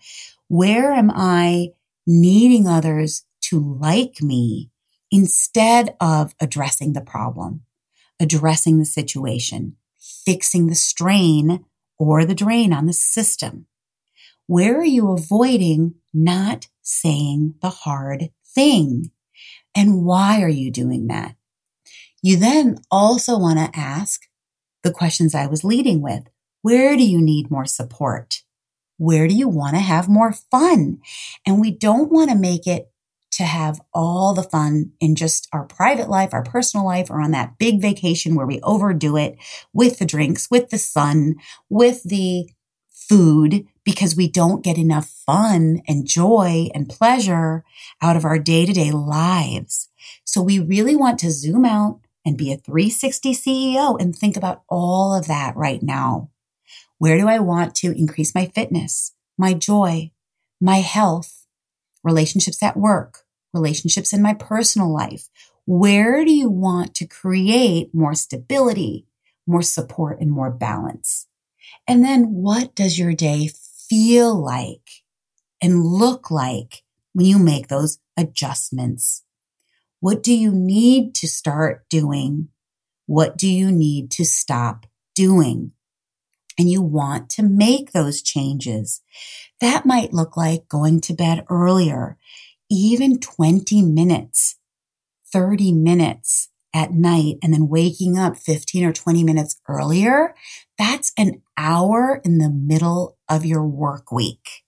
Where 0.49 0.95
am 0.95 1.11
I 1.14 1.73
needing 2.07 2.66
others 2.66 3.26
to 3.43 3.61
like 3.61 4.23
me 4.23 4.71
instead 5.14 5.94
of 6.00 6.35
addressing 6.40 6.92
the 6.92 7.00
problem, 7.00 7.62
addressing 8.18 8.80
the 8.80 8.85
situation, 8.85 9.76
fixing 10.26 10.66
the 10.66 10.75
strain 10.75 11.64
or 11.97 12.25
the 12.25 12.35
drain 12.35 12.73
on 12.73 12.87
the 12.87 12.92
system? 12.92 13.66
Where 14.49 14.76
are 14.76 14.85
you 14.85 15.12
avoiding 15.12 15.94
not 16.12 16.66
saying 16.83 17.54
the 17.62 17.71
hard 17.71 18.30
thing? 18.44 19.12
And 19.73 20.04
why 20.04 20.42
are 20.42 20.49
you 20.49 20.73
doing 20.73 21.06
that? 21.06 21.37
You 22.21 22.37
then 22.37 22.78
also 22.90 23.38
want 23.38 23.61
to 23.61 23.78
ask 23.78 24.23
the 24.83 24.90
questions 24.90 25.33
I 25.33 25.47
was 25.47 25.62
leading 25.62 26.02
with. 26.02 26.25
Where 26.62 26.97
do 26.97 27.04
you 27.04 27.23
need 27.23 27.52
more 27.52 27.66
support? 27.66 28.42
Where 28.99 29.28
do 29.28 29.35
you 29.35 29.49
want 29.49 29.76
to 29.76 29.80
have 29.80 30.09
more 30.09 30.33
fun? 30.33 30.99
And 31.47 31.61
we 31.61 31.71
don't 31.71 32.11
want 32.11 32.30
to 32.30 32.37
make 32.37 32.66
it 32.66 32.90
to 33.34 33.44
have 33.44 33.80
all 33.92 34.32
the 34.32 34.44
fun 34.44 34.92
in 35.00 35.16
just 35.16 35.48
our 35.52 35.64
private 35.64 36.08
life, 36.08 36.32
our 36.32 36.44
personal 36.44 36.86
life, 36.86 37.10
or 37.10 37.20
on 37.20 37.32
that 37.32 37.58
big 37.58 37.80
vacation 37.80 38.34
where 38.34 38.46
we 38.46 38.60
overdo 38.62 39.16
it 39.16 39.36
with 39.72 39.98
the 39.98 40.04
drinks, 40.04 40.50
with 40.50 40.70
the 40.70 40.78
sun, 40.78 41.34
with 41.68 42.04
the 42.04 42.48
food, 42.90 43.66
because 43.84 44.16
we 44.16 44.28
don't 44.28 44.62
get 44.62 44.78
enough 44.78 45.08
fun 45.26 45.82
and 45.88 46.06
joy 46.06 46.68
and 46.74 46.88
pleasure 46.88 47.64
out 48.00 48.16
of 48.16 48.24
our 48.24 48.38
day 48.38 48.64
to 48.64 48.72
day 48.72 48.92
lives. 48.92 49.88
So 50.24 50.40
we 50.40 50.60
really 50.60 50.94
want 50.94 51.18
to 51.20 51.30
zoom 51.30 51.64
out 51.64 52.00
and 52.24 52.38
be 52.38 52.52
a 52.52 52.56
360 52.56 53.34
CEO 53.34 54.00
and 54.00 54.14
think 54.14 54.36
about 54.36 54.62
all 54.68 55.12
of 55.12 55.26
that 55.26 55.56
right 55.56 55.82
now. 55.82 56.30
Where 56.98 57.18
do 57.18 57.26
I 57.26 57.40
want 57.40 57.74
to 57.76 57.90
increase 57.90 58.34
my 58.34 58.46
fitness, 58.46 59.12
my 59.36 59.54
joy, 59.54 60.12
my 60.60 60.76
health, 60.76 61.46
relationships 62.04 62.62
at 62.62 62.76
work, 62.76 63.24
relationships 63.54 64.12
in 64.12 64.23
my 64.23 64.34
personal 64.34 64.92
life? 64.92 65.28
Where 65.66 66.25
do 66.25 66.32
you 66.32 66.50
want 66.50 66.94
to 66.96 67.06
create 67.06 67.94
more 67.94 68.14
stability, 68.14 69.06
more 69.46 69.62
support, 69.62 70.20
and 70.20 70.30
more 70.30 70.50
balance? 70.50 71.26
And 71.88 72.04
then 72.04 72.34
what 72.34 72.75
does 72.75 72.99
your 72.99 73.14
day 73.14 73.50
feel 73.88 74.34
like 74.34 75.02
and 75.62 75.84
look 75.84 76.30
like 76.30 76.82
when 77.12 77.26
you 77.26 77.38
make 77.38 77.68
those 77.68 77.99
adjustments? 78.16 79.23
What 80.00 80.23
do 80.23 80.34
you 80.34 80.52
need 80.52 81.14
to 81.16 81.26
start 81.26 81.87
doing? 81.88 82.49
What 83.06 83.38
do 83.38 83.49
you 83.49 83.73
need 83.73 84.11
to 84.12 84.25
stop 84.25 84.87
doing? 85.14 85.73
And 86.58 86.70
you 86.70 86.82
want 86.82 87.30
to 87.30 87.42
make 87.42 87.92
those 87.92 88.23
changes. 88.23 89.00
That 89.61 89.87
might 89.87 90.12
look 90.12 90.37
like 90.37 90.68
going 90.68 91.00
to 91.02 91.14
bed 91.14 91.44
earlier, 91.49 92.16
even 92.75 93.21
20 93.21 93.83
minutes, 93.83 94.57
30 95.33 95.73
minutes 95.73 96.49
at 96.75 96.93
night 96.93 97.37
and 97.43 97.52
then 97.54 97.69
waking 97.69 98.19
up 98.19 98.37
15 98.37 98.85
or 98.85 98.93
20 98.93 99.23
minutes 99.23 99.61
earlier. 99.69 100.35
That's 100.76 101.12
an 101.16 101.43
hour 101.57 102.21
in 102.25 102.38
the 102.38 102.50
middle 102.50 103.16
of 103.28 103.47
your 103.47 103.64
work 103.64 104.11
week 104.11 104.64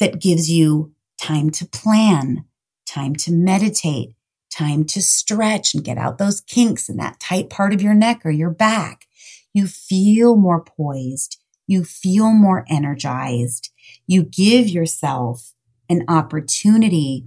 that 0.00 0.20
gives 0.20 0.50
you 0.50 0.94
time 1.20 1.50
to 1.50 1.66
plan, 1.66 2.44
time 2.86 3.14
to 3.16 3.32
meditate, 3.32 4.14
time 4.50 4.84
to 4.84 5.02
stretch 5.02 5.74
and 5.74 5.84
get 5.84 5.98
out 5.98 6.18
those 6.18 6.40
kinks 6.40 6.88
in 6.88 6.96
that 6.96 7.20
tight 7.20 7.50
part 7.50 7.74
of 7.74 7.82
your 7.82 7.94
neck 7.94 8.24
or 8.24 8.30
your 8.30 8.50
back. 8.50 9.06
You 9.52 9.66
feel 9.66 10.36
more 10.36 10.64
poised. 10.64 11.38
You 11.66 11.84
feel 11.84 12.32
more 12.32 12.64
energized. 12.70 13.70
You 14.06 14.22
give 14.22 14.68
yourself 14.68 15.52
an 15.88 16.04
opportunity 16.08 17.26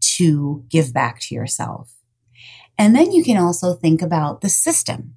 to 0.00 0.64
give 0.68 0.92
back 0.92 1.20
to 1.20 1.34
yourself. 1.34 1.92
And 2.76 2.94
then 2.94 3.12
you 3.12 3.24
can 3.24 3.36
also 3.36 3.74
think 3.74 4.02
about 4.02 4.40
the 4.40 4.48
system. 4.48 5.14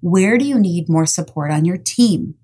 Where 0.00 0.38
do 0.38 0.44
you 0.44 0.58
need 0.58 0.88
more 0.88 1.06
support 1.06 1.50
on 1.50 1.64
your 1.64 1.76
team? 1.76 2.34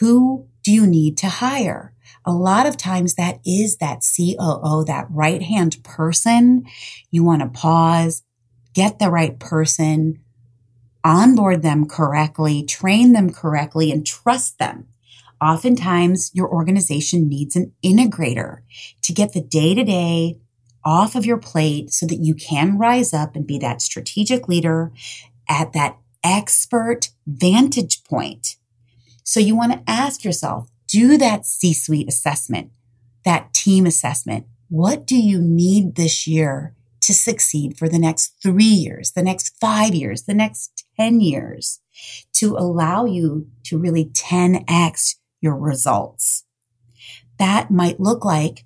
Who 0.00 0.48
do 0.62 0.72
you 0.72 0.86
need 0.86 1.16
to 1.18 1.28
hire? 1.28 1.94
a 2.26 2.32
lot 2.32 2.66
of 2.66 2.76
times 2.76 3.14
that 3.14 3.38
is 3.46 3.76
that 3.76 4.04
COO, 4.04 4.84
that 4.84 5.06
right 5.10 5.42
hand 5.42 5.82
person. 5.84 6.66
You 7.10 7.22
want 7.22 7.42
to 7.42 7.48
pause, 7.48 8.24
get 8.74 8.98
the 8.98 9.10
right 9.10 9.38
person, 9.38 10.20
onboard 11.04 11.62
them 11.62 11.86
correctly, 11.86 12.64
train 12.64 13.12
them 13.12 13.32
correctly, 13.32 13.92
and 13.92 14.04
trust 14.04 14.58
them. 14.58 14.88
Oftentimes, 15.40 16.30
your 16.34 16.48
organization 16.48 17.28
needs 17.28 17.56
an 17.56 17.72
integrator 17.84 18.60
to 19.02 19.12
get 19.12 19.32
the 19.32 19.42
day 19.42 19.74
to 19.74 19.84
day 19.84 20.38
off 20.84 21.14
of 21.14 21.26
your 21.26 21.36
plate 21.36 21.92
so 21.92 22.06
that 22.06 22.22
you 22.22 22.34
can 22.34 22.78
rise 22.78 23.12
up 23.12 23.34
and 23.34 23.46
be 23.46 23.58
that 23.58 23.82
strategic 23.82 24.48
leader 24.48 24.92
at 25.48 25.72
that 25.72 25.98
expert 26.24 27.10
vantage 27.26 28.02
point. 28.04 28.56
So 29.24 29.40
you 29.40 29.56
want 29.56 29.72
to 29.72 29.82
ask 29.86 30.24
yourself, 30.24 30.68
do 30.86 31.18
that 31.18 31.44
C 31.44 31.72
suite 31.72 32.08
assessment, 32.08 32.70
that 33.24 33.52
team 33.52 33.84
assessment. 33.84 34.46
What 34.68 35.06
do 35.06 35.16
you 35.16 35.40
need 35.40 35.96
this 35.96 36.26
year 36.26 36.74
to 37.00 37.12
succeed 37.12 37.76
for 37.76 37.88
the 37.88 37.98
next 37.98 38.34
three 38.42 38.64
years, 38.64 39.12
the 39.12 39.22
next 39.22 39.56
five 39.60 39.94
years, 39.94 40.22
the 40.22 40.34
next 40.34 40.86
10 40.98 41.20
years 41.20 41.80
to 42.32 42.56
allow 42.56 43.04
you 43.04 43.48
to 43.64 43.78
really 43.78 44.06
10x 44.06 45.16
your 45.40 45.56
results? 45.56 46.44
That 47.38 47.70
might 47.70 48.00
look 48.00 48.24
like 48.24 48.64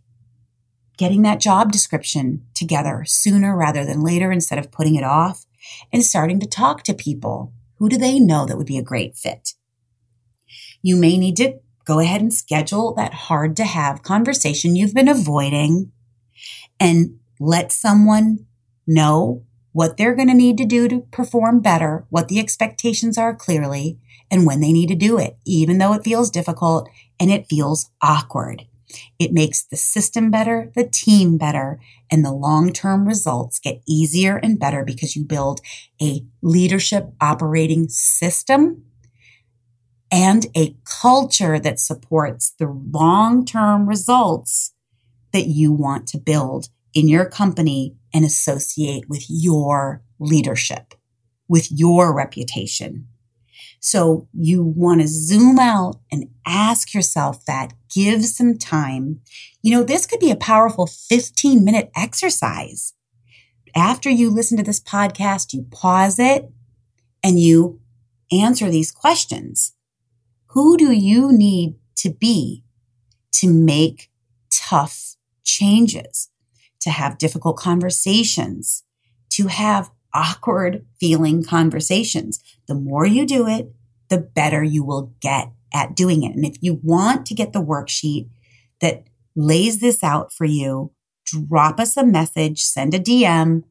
getting 0.97 1.23
that 1.23 1.41
job 1.41 1.73
description 1.73 2.47
together 2.55 3.05
sooner 3.07 3.57
rather 3.57 3.85
than 3.85 4.03
later 4.03 4.31
instead 4.31 4.59
of 4.59 4.71
putting 4.71 4.95
it 4.95 5.05
off 5.05 5.47
and 5.93 6.05
starting 6.05 6.39
to 6.41 6.47
talk 6.47 6.83
to 6.85 6.95
people. 6.95 7.53
Who 7.79 7.89
do 7.89 7.97
they 7.97 8.21
know 8.21 8.45
that 8.45 8.59
would 8.59 8.67
be 8.67 8.79
a 8.79 8.83
great 8.83 9.17
fit? 9.17 9.55
You 10.83 10.97
may 10.97 11.17
need 11.17 11.37
to 11.39 11.55
go 11.85 11.99
ahead 11.99 12.21
and 12.21 12.33
schedule 12.33 12.95
that 12.95 13.15
hard 13.15 13.57
to 13.57 13.65
have 13.65 14.03
conversation 14.03 14.77
you've 14.77 14.95
been 14.95 15.09
avoiding 15.09 15.91
and 16.79 17.19
let 17.39 17.73
someone 17.73 18.47
know 18.87 19.45
what 19.73 19.97
they're 19.97 20.15
going 20.15 20.29
to 20.29 20.35
need 20.35 20.59
to 20.59 20.65
do 20.65 20.89
to 20.89 21.01
perform 21.11 21.61
better, 21.61 22.05
what 22.11 22.29
the 22.29 22.39
expectations 22.39 23.17
are 23.17 23.35
clearly, 23.35 23.99
and 24.31 24.47
when 24.47 24.61
they 24.61 24.73
need 24.73 24.89
to 24.89 24.95
do 24.95 25.19
it, 25.19 25.37
even 25.45 25.79
though 25.79 25.93
it 25.93 26.05
feels 26.05 26.31
difficult 26.31 26.89
and 27.19 27.31
it 27.31 27.49
feels 27.49 27.91
awkward. 28.03 28.67
It 29.19 29.33
makes 29.33 29.63
the 29.63 29.77
system 29.77 30.31
better, 30.31 30.73
the 30.75 30.85
team 30.85 31.39
better, 31.39 31.79
and 32.11 32.25
the 32.25 32.33
long 32.33 32.73
term 32.73 33.07
results 33.07 33.59
get 33.59 33.83
easier 33.87 34.37
and 34.37 34.59
better 34.59 34.85
because 34.85 35.15
you 35.15 35.25
build 35.25 35.61
a 36.03 36.25
leadership 36.43 37.11
operating 37.21 37.89
system 37.89 38.85
and 40.11 40.47
a 40.57 40.75
culture 40.85 41.59
that 41.61 41.79
supports 41.79 42.51
the 42.59 42.67
long 42.67 43.45
term 43.45 43.89
results 43.89 44.75
that 45.33 45.47
you 45.47 45.73
want 45.73 46.09
to 46.09 46.19
build 46.19 46.69
in 46.93 47.09
your 47.09 47.25
company 47.25 47.95
and 48.13 48.25
associate 48.25 49.09
with 49.09 49.25
your 49.29 50.03
leadership, 50.19 50.95
with 51.49 51.71
your 51.71 52.13
reputation. 52.13 53.07
So 53.81 54.29
you 54.35 54.63
want 54.63 55.01
to 55.01 55.09
zoom 55.09 55.59
out 55.59 55.97
and 56.13 56.29
ask 56.47 56.93
yourself 56.93 57.45
that, 57.47 57.73
give 57.93 58.25
some 58.25 58.59
time. 58.59 59.21
You 59.63 59.73
know, 59.73 59.83
this 59.83 60.07
could 60.07 60.21
be 60.21 60.31
a 60.31 60.37
powerful 60.37 60.87
15 60.87 61.65
minute 61.65 61.91
exercise. 61.97 62.93
After 63.75 64.11
you 64.11 64.31
listen 64.31 64.59
to 64.59 64.63
this 64.63 64.81
podcast, 64.81 65.55
you 65.55 65.67
pause 65.71 66.19
it 66.19 66.51
and 67.25 67.41
you 67.41 67.81
answer 68.31 68.71
these 68.71 68.93
questions. 68.93 69.73
Who 70.49 70.77
do 70.77 70.93
you 70.93 71.33
need 71.33 71.77
to 71.97 72.11
be 72.11 72.65
to 73.33 73.49
make 73.51 74.11
tough 74.51 75.17
changes, 75.45 76.29
to 76.81 76.91
have 76.91 77.19
difficult 77.19 77.57
conversations, 77.57 78.85
to 79.31 79.47
have 79.47 79.91
awkward 80.15 80.87
feeling 80.99 81.45
conversations? 81.45 82.43
The 82.67 82.75
more 82.75 83.07
you 83.07 83.27
do 83.27 83.47
it, 83.47 83.73
the 84.09 84.19
better 84.19 84.63
you 84.63 84.85
will 84.85 85.15
get 85.21 85.53
at 85.73 85.95
doing 85.95 86.23
it. 86.23 86.35
And 86.35 86.45
if 86.45 86.57
you 86.61 86.81
want 86.83 87.27
to 87.27 87.35
get 87.35 87.53
the 87.53 87.63
worksheet 87.63 88.29
that 88.81 89.05
lays 89.37 89.81
this 89.81 90.03
out 90.03 90.33
for 90.33 90.45
you, 90.45 90.93
drop 91.25 91.79
us 91.79 91.97
a 91.97 92.05
message, 92.05 92.63
send 92.63 92.95
a 92.95 92.99
DM 92.99 93.63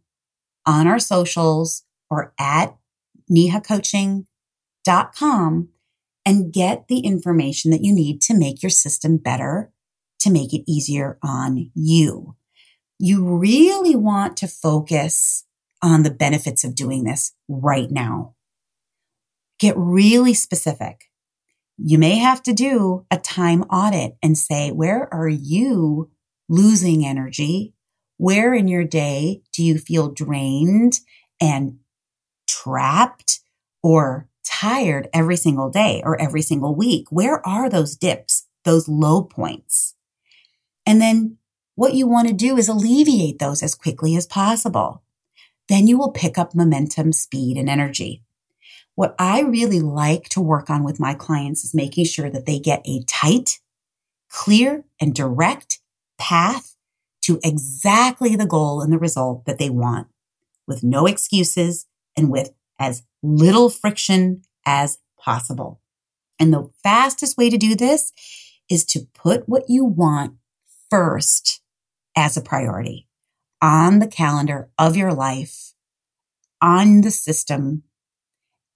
on 0.66 0.88
our 0.88 1.00
socials 1.00 1.84
or 2.10 2.34
at 2.40 2.78
nehacoaching.com 3.30 5.70
and 6.26 6.54
get 6.54 6.88
the 6.88 7.00
information 7.00 7.72
that 7.72 7.84
you 7.84 7.94
need 7.94 8.22
to 8.22 8.34
make 8.34 8.64
your 8.64 8.70
system 8.70 9.18
better, 9.18 9.72
to 10.20 10.32
make 10.32 10.54
it 10.54 10.70
easier 10.70 11.18
on 11.24 11.72
you. 11.74 12.36
You 12.98 13.38
really 13.38 13.96
want 13.96 14.36
to 14.38 14.48
focus 14.48 15.46
on 15.82 16.04
the 16.04 16.12
benefits 16.12 16.64
of 16.64 16.76
doing 16.76 17.04
this 17.04 17.34
right 17.48 17.90
now. 17.90 18.36
Get 19.60 19.76
really 19.78 20.34
specific. 20.34 21.06
You 21.78 21.98
may 21.98 22.18
have 22.18 22.44
to 22.44 22.54
do 22.54 23.06
a 23.10 23.18
time 23.18 23.64
audit 23.64 24.18
and 24.22 24.38
say, 24.38 24.72
where 24.72 25.14
are 25.14 25.30
you 25.30 26.10
losing 26.50 27.06
energy? 27.06 27.74
Where 28.18 28.54
in 28.54 28.68
your 28.68 28.84
day 28.84 29.42
do 29.54 29.64
you 29.64 29.78
feel 29.78 30.10
drained 30.10 31.00
and 31.40 31.80
trapped 32.48 33.40
or 33.82 34.28
tired 34.46 35.08
every 35.14 35.38
single 35.38 35.70
day 35.70 36.02
or 36.04 36.20
every 36.20 36.42
single 36.42 36.76
week? 36.76 37.08
Where 37.12 37.46
are 37.48 37.70
those 37.70 37.96
dips, 37.96 38.46
those 38.66 38.90
low 38.90 39.24
points? 39.24 39.96
And 40.86 41.00
then 41.00 41.38
what 41.76 41.94
you 41.94 42.08
want 42.08 42.28
to 42.28 42.34
do 42.34 42.58
is 42.58 42.68
alleviate 42.68 43.40
those 43.40 43.64
as 43.64 43.74
quickly 43.74 44.18
as 44.18 44.28
possible. 44.28 45.04
Then 45.70 45.88
you 45.88 45.98
will 45.98 46.12
pick 46.12 46.38
up 46.38 46.56
momentum, 46.56 47.14
speed, 47.14 47.56
and 47.56 47.70
energy. 47.70 48.24
What 48.96 49.16
I 49.20 49.42
really 49.42 49.80
like 49.80 50.28
to 50.30 50.42
work 50.42 50.70
on 50.70 50.84
with 50.84 51.00
my 51.00 51.14
clients 51.14 51.64
is 51.64 51.74
making 51.74 52.06
sure 52.06 52.30
that 52.30 52.46
they 52.46 52.60
get 52.60 52.82
a 52.86 53.04
tight, 53.04 53.60
clear, 54.30 54.84
and 55.00 55.14
direct 55.14 55.80
path 56.18 56.76
to 57.22 57.40
exactly 57.44 58.36
the 58.36 58.48
goal 58.48 58.82
and 58.82 58.92
the 58.92 58.98
result 58.98 59.46
that 59.46 59.60
they 59.60 59.70
want 59.70 60.08
with 60.68 60.84
no 60.84 61.06
excuses 61.06 61.86
and 62.18 62.30
with 62.30 62.52
as 62.80 63.04
little 63.22 63.70
friction 63.70 64.42
as 64.66 64.98
possible. 65.18 65.80
And 66.40 66.52
the 66.52 66.70
fastest 66.84 67.38
way 67.38 67.50
to 67.50 67.58
do 67.58 67.76
this 67.76 68.12
is 68.70 68.86
to 68.86 69.08
put 69.14 69.48
what 69.48 69.70
you 69.70 69.86
want 69.86 70.36
first 70.90 71.62
as 72.16 72.38
a 72.38 72.42
priority 72.42 73.09
on 73.62 74.00
the 74.00 74.08
calendar 74.08 74.70
of 74.78 74.96
your 74.96 75.14
life, 75.14 75.74
on 76.62 77.02
the 77.02 77.12
system, 77.12 77.84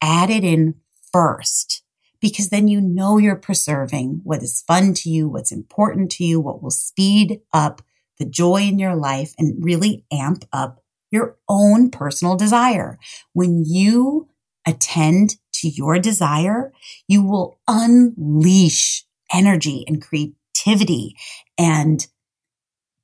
add 0.01 0.29
it 0.29 0.43
in 0.43 0.75
first 1.11 1.83
because 2.19 2.49
then 2.49 2.67
you 2.69 2.79
know 2.79 3.17
you're 3.17 3.35
preserving 3.35 4.21
what 4.23 4.41
is 4.41 4.63
fun 4.65 4.93
to 4.93 5.09
you, 5.09 5.27
what's 5.27 5.51
important 5.51 6.09
to 6.09 6.23
you, 6.23 6.39
what 6.39 6.63
will 6.63 6.71
speed 6.71 7.41
up 7.51 7.81
the 8.17 8.25
joy 8.25 8.61
in 8.61 8.79
your 8.79 8.95
life 8.95 9.33
and 9.37 9.63
really 9.63 10.05
amp 10.11 10.45
up 10.53 10.81
your 11.11 11.37
own 11.49 11.89
personal 11.91 12.35
desire. 12.35 12.97
When 13.33 13.65
you 13.65 14.29
attend 14.65 15.35
to 15.55 15.67
your 15.67 15.99
desire, 15.99 16.71
you 17.07 17.23
will 17.23 17.59
unleash 17.67 19.05
energy 19.33 19.83
and 19.87 20.01
creativity 20.01 21.15
and 21.57 22.07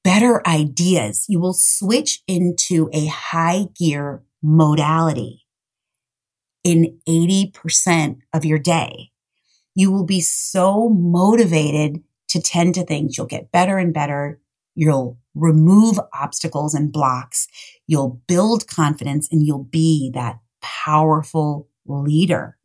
better 0.04 0.46
ideas. 0.48 1.26
You 1.28 1.40
will 1.40 1.54
switch 1.54 2.22
into 2.28 2.90
a 2.94 3.08
high 3.08 3.66
gear 3.78 4.24
modality 4.42 5.46
in 6.64 7.00
80% 7.08 8.20
of 8.34 8.46
your 8.46 8.60
day. 8.60 9.12
You 9.76 9.92
will 9.92 10.06
be 10.06 10.22
so 10.22 10.90
motivated 10.90 12.04
to 12.30 12.42
tend 12.42 12.76
to 12.76 12.86
things. 12.86 13.18
You'll 13.18 13.28
get 13.28 13.52
better 13.52 13.78
and 13.78 13.94
better. 13.94 14.40
You'll 14.76 15.18
remove 15.36 16.00
obstacles 16.14 16.74
and 16.74 16.92
blocks. 16.92 17.48
You'll 17.88 18.22
build 18.28 18.68
confidence 18.68 19.28
and 19.32 19.46
you'll 19.46 19.64
be 19.64 20.12
that 20.14 20.40
powerful 20.62 21.68
leader. 21.86 22.58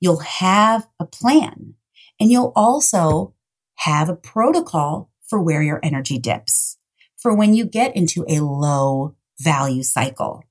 You'll 0.00 0.18
have 0.18 0.86
a 0.98 1.06
plan 1.06 1.74
and 2.18 2.30
you'll 2.30 2.52
also 2.56 3.34
have 3.76 4.08
a 4.08 4.16
protocol 4.16 5.10
for 5.28 5.40
where 5.40 5.62
your 5.62 5.80
energy 5.82 6.18
dips 6.18 6.78
for 7.16 7.34
when 7.34 7.54
you 7.54 7.64
get 7.64 7.96
into 7.96 8.24
a 8.28 8.40
low 8.40 9.16
value 9.40 9.82
cycle. 9.82 10.44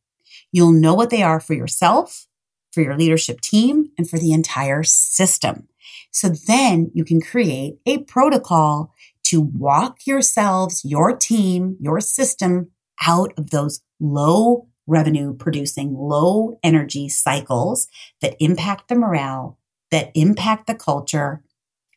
You'll 0.51 0.73
know 0.73 0.93
what 0.93 1.09
they 1.09 1.23
are 1.23 1.39
for 1.39 1.53
yourself, 1.53 2.27
for 2.73 2.81
your 2.81 2.97
leadership 2.97 3.39
team, 3.41 3.91
and 3.97 4.09
for 4.09 4.19
the 4.19 4.33
entire 4.33 4.83
system. 4.83 5.69
So 6.11 6.29
then 6.29 6.91
you 6.93 7.05
can 7.05 7.21
create 7.21 7.77
a 7.85 7.99
protocol 7.99 8.93
to 9.23 9.39
walk 9.39 9.99
yourselves, 10.05 10.83
your 10.83 11.15
team, 11.15 11.77
your 11.79 12.01
system 12.01 12.71
out 13.07 13.31
of 13.37 13.51
those 13.51 13.81
low 13.99 14.67
revenue 14.87 15.33
producing, 15.33 15.95
low 15.95 16.59
energy 16.63 17.09
cycles 17.09 17.87
that 18.21 18.35
impact 18.39 18.87
the 18.87 18.95
morale, 18.95 19.57
that 19.91 20.11
impact 20.13 20.67
the 20.67 20.75
culture, 20.75 21.41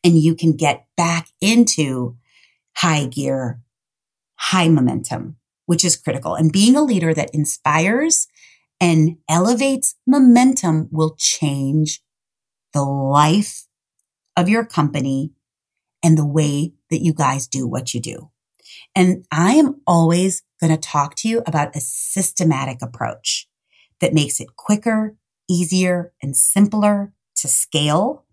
and 0.03 0.17
you 0.17 0.35
can 0.35 0.53
get 0.53 0.87
back 0.95 1.27
into 1.41 2.15
high 2.79 3.05
gear, 3.05 3.61
high 4.35 4.69
momentum, 4.69 5.35
which 5.65 5.83
is 5.83 5.97
critical. 5.97 6.35
And 6.35 6.51
being 6.51 6.75
a 6.75 6.81
leader 6.81 7.13
that 7.13 7.33
inspires 7.33 8.27
and 8.79 9.17
elevates 9.29 9.95
momentum 10.07 10.87
will 10.91 11.15
change 11.17 12.01
the 12.73 12.83
life 12.83 13.67
of 14.37 14.47
your 14.47 14.65
company 14.65 15.33
and 16.01 16.17
the 16.17 16.25
way 16.25 16.73
that 16.89 17.01
you 17.01 17.13
guys 17.13 17.47
do 17.47 17.67
what 17.67 17.93
you 17.93 17.99
do. 17.99 18.31
And 18.95 19.25
I 19.31 19.55
am 19.55 19.81
always 19.85 20.43
going 20.61 20.71
to 20.71 20.79
talk 20.79 21.15
to 21.15 21.27
you 21.27 21.41
about 21.45 21.75
a 21.75 21.81
systematic 21.81 22.81
approach 22.81 23.49
that 23.99 24.13
makes 24.13 24.39
it 24.39 24.55
quicker, 24.55 25.17
easier, 25.49 26.13
and 26.21 26.35
simpler 26.37 27.11
to 27.35 27.47
scale 27.49 28.25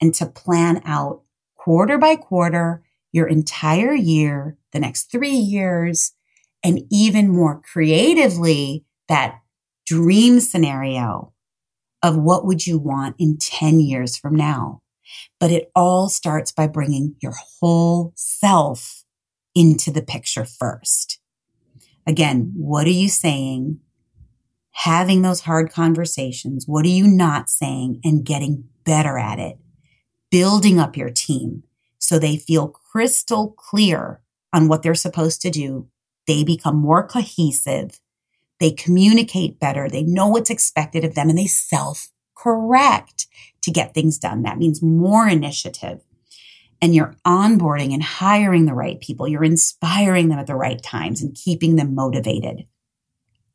and 0.00 0.14
to 0.14 0.26
plan 0.26 0.82
out 0.84 1.22
quarter 1.56 1.98
by 1.98 2.14
quarter 2.14 2.84
your 3.12 3.26
entire 3.26 3.94
year, 3.94 4.56
the 4.72 4.80
next 4.80 5.10
three 5.10 5.30
years, 5.30 6.12
and 6.62 6.80
even 6.90 7.28
more 7.28 7.60
creatively, 7.60 8.84
that 9.08 9.40
dream 9.86 10.40
scenario 10.40 11.32
of 12.02 12.16
what 12.16 12.44
would 12.44 12.66
you 12.66 12.78
want 12.78 13.16
in 13.18 13.38
10 13.38 13.80
years 13.80 14.16
from 14.16 14.34
now. 14.34 14.82
But 15.40 15.50
it 15.50 15.70
all 15.74 16.08
starts 16.08 16.52
by 16.52 16.66
bringing 16.66 17.16
your 17.22 17.34
whole 17.60 18.12
self 18.14 19.04
into 19.54 19.90
the 19.90 20.02
picture 20.02 20.44
first. 20.44 21.18
Again, 22.06 22.52
what 22.54 22.86
are 22.86 22.90
you 22.90 23.08
saying? 23.08 23.80
Having 24.72 25.22
those 25.22 25.40
hard 25.40 25.72
conversations. 25.72 26.64
What 26.66 26.84
are 26.84 26.90
you 26.90 27.06
not 27.06 27.50
saying 27.50 28.00
and 28.04 28.24
getting 28.24 28.64
better 28.84 29.18
at 29.18 29.38
it? 29.38 29.58
Building 30.30 30.78
up 30.78 30.96
your 30.96 31.10
team 31.10 31.64
so 31.98 32.18
they 32.18 32.36
feel 32.36 32.68
crystal 32.68 33.50
clear 33.56 34.20
on 34.52 34.68
what 34.68 34.82
they're 34.82 34.94
supposed 34.94 35.42
to 35.42 35.50
do. 35.50 35.88
They 36.26 36.44
become 36.44 36.76
more 36.76 37.06
cohesive. 37.06 38.00
They 38.60 38.70
communicate 38.70 39.60
better. 39.60 39.88
They 39.88 40.02
know 40.02 40.28
what's 40.28 40.50
expected 40.50 41.04
of 41.04 41.14
them 41.14 41.28
and 41.28 41.38
they 41.38 41.46
self 41.46 42.08
correct 42.36 43.26
to 43.62 43.70
get 43.70 43.94
things 43.94 44.18
done. 44.18 44.42
That 44.42 44.58
means 44.58 44.82
more 44.82 45.28
initiative. 45.28 46.00
And 46.80 46.94
you're 46.94 47.16
onboarding 47.26 47.92
and 47.92 48.02
hiring 48.02 48.66
the 48.66 48.74
right 48.74 49.00
people. 49.00 49.26
You're 49.26 49.44
inspiring 49.44 50.28
them 50.28 50.38
at 50.38 50.46
the 50.46 50.54
right 50.54 50.80
times 50.80 51.20
and 51.20 51.34
keeping 51.34 51.76
them 51.76 51.94
motivated. 51.94 52.66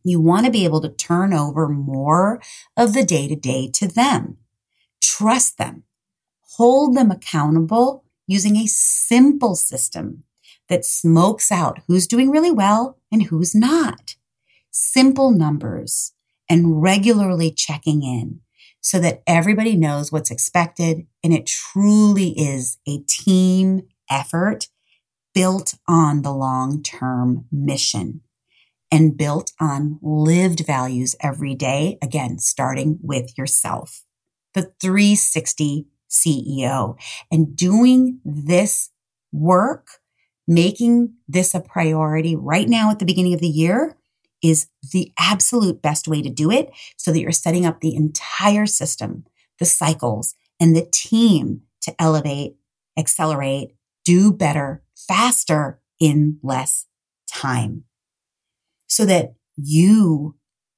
You 0.04 0.20
want 0.20 0.46
to 0.46 0.52
be 0.52 0.66
able 0.66 0.82
to 0.82 0.90
turn 0.90 1.34
over 1.34 1.70
more 1.70 2.42
of 2.76 2.94
the 2.94 3.06
day 3.06 3.30
to 3.30 3.36
day 3.36 3.70
to 3.76 3.88
them. 3.88 4.38
Trust 5.02 5.58
them. 5.58 5.84
Hold 6.58 6.98
them 6.98 7.10
accountable 7.10 8.03
using 8.28 8.58
a 8.58 8.68
simple 8.68 9.56
system 9.56 10.24
that 10.70 10.86
smokes 10.86 11.52
out 11.52 11.80
who's 11.88 12.08
doing 12.08 12.30
really 12.30 12.52
well 12.52 12.98
and 13.12 13.24
who's 13.24 13.54
not. 13.54 14.16
Simple 14.72 15.32
numbers 15.32 16.14
and 16.50 16.82
regularly 16.82 17.52
checking 17.52 18.04
in 18.04 18.40
so 18.82 19.00
that 19.00 19.24
everybody 19.26 19.76
knows 19.76 20.12
what's 20.12 20.32
expected 20.32 21.08
and 21.24 21.34
it 21.34 21.46
truly 21.46 22.30
is 22.32 22.78
a 22.88 23.00
team 23.08 23.84
effort 24.10 24.68
built 25.34 25.76
on 25.88 26.22
the 26.22 26.34
long 26.34 26.84
term 26.84 27.46
mission 27.52 28.22
and 28.92 29.18
built 29.18 29.54
on 29.60 30.00
lived 30.02 30.66
values 30.66 31.16
every 31.20 31.56
day. 31.56 31.98
Again, 32.02 32.38
starting 32.38 33.00
with 33.02 33.38
yourself. 33.38 34.04
The 34.54 34.74
360 34.80 35.88
CEO 36.14 36.98
and 37.32 37.56
doing 37.56 38.20
this 38.24 38.92
work, 39.32 39.88
making 40.48 41.14
this 41.28 41.54
a 41.54 41.60
priority 41.60 42.36
right 42.36 42.70
now 42.70 42.92
at 42.92 43.00
the 43.00 43.06
beginning 43.06 43.34
of 43.34 43.42
the 43.42 43.48
year 43.48 43.98
is 44.42 44.68
the 44.92 45.12
absolute 45.18 45.82
best 45.82 46.08
way 46.08 46.22
to 46.22 46.30
do 46.30 46.52
it 46.52 46.72
so 46.98 47.12
that 47.12 47.20
you're 47.20 47.32
setting 47.32 47.66
up 47.66 47.80
the 47.80 47.96
entire 47.96 48.66
system, 48.66 49.26
the 49.60 49.66
cycles 49.66 50.36
and 50.60 50.76
the 50.76 50.88
team 50.92 51.62
to 51.82 51.96
elevate, 52.00 52.56
accelerate, 52.98 53.76
do 54.06 54.32
better, 54.32 54.84
faster 54.96 55.82
in 56.00 56.40
less 56.44 56.86
time 57.28 57.86
so 58.88 59.06
that 59.06 59.34
you 59.56 60.36